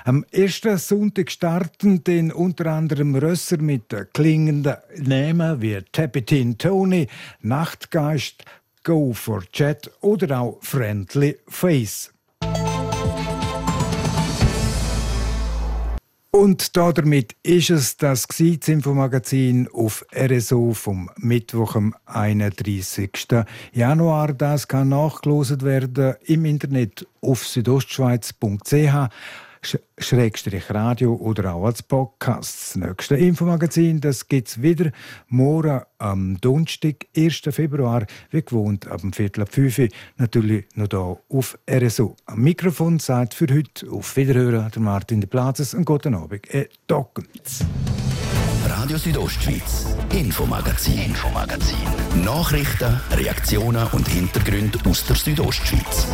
Am 0.05 0.23
ersten 0.31 0.77
Sonntag 0.77 1.29
starten 1.29 2.05
den 2.05 2.31
unter 2.31 2.67
anderem 2.67 3.15
Rösser 3.15 3.57
mit 3.57 3.93
klingenden 4.13 4.77
Namen 4.95 5.61
wie 5.61 5.81
Tapetin 5.91 6.57
Tony, 6.57 7.09
Nachtgeist, 7.41 8.45
Go 8.85 9.11
for 9.11 9.43
Chat 9.51 9.91
oder 9.99 10.39
auch 10.39 10.59
Friendly 10.61 11.37
Face. 11.49 12.12
Und 16.35 16.75
damit 16.77 17.35
ist 17.43 17.69
es 17.69 17.95
das 17.95 18.27
Infomagazin 18.67 19.69
auf 19.71 20.03
RSO 20.15 20.73
vom 20.73 21.11
Mittwoch, 21.17 21.75
am 21.75 21.93
31. 22.07 23.11
Januar. 23.71 24.33
Das 24.33 24.67
kann 24.67 24.89
nachgelost 24.89 25.61
werden 25.61 26.15
im 26.25 26.45
Internet 26.45 27.05
auf 27.21 27.45
südostschweiz.ch. 27.45 29.09
Schrägstrich 29.97 30.69
Radio 30.69 31.13
oder 31.15 31.55
auch 31.55 31.65
als 31.65 31.83
Podcast. 31.83 32.75
Das 32.75 32.75
nächste 32.75 33.15
Infomagazin 33.15 34.01
gibt 34.01 34.47
es 34.47 34.61
wieder 34.61 34.91
morgen 35.27 35.81
am 35.97 36.39
Donnerstag, 36.41 37.07
1. 37.15 37.41
Februar, 37.49 38.05
wie 38.31 38.41
gewohnt, 38.41 38.87
ab 38.87 39.01
dem 39.01 39.13
Viertel 39.13 39.43
ab 39.43 39.53
5 39.53 39.79
Uhr, 39.79 39.87
natürlich 40.17 40.65
noch 40.75 40.87
hier 40.89 41.19
auf 41.29 41.57
RSO. 41.69 42.15
Am 42.25 42.41
Mikrofon 42.41 42.99
sagt 42.99 43.33
für 43.33 43.47
heute 43.53 43.89
auf 43.89 44.15
Wiederhören 44.17 44.71
der 44.71 44.81
Martin 44.81 45.21
de 45.21 45.29
Plazes 45.29 45.73
und 45.73 45.85
guten 45.85 46.15
Abend. 46.15 46.53
Äh, 46.53 46.67
Radio 48.65 48.97
Südostschweiz, 48.97 49.85
Infomagazin, 50.11 50.99
Infomagazin. 50.99 51.77
Nachrichten, 52.25 52.99
Reaktionen 53.11 53.87
und 53.93 54.07
Hintergründe 54.07 54.79
aus 54.89 55.05
der 55.05 55.15
Südostschweiz. 55.15 56.07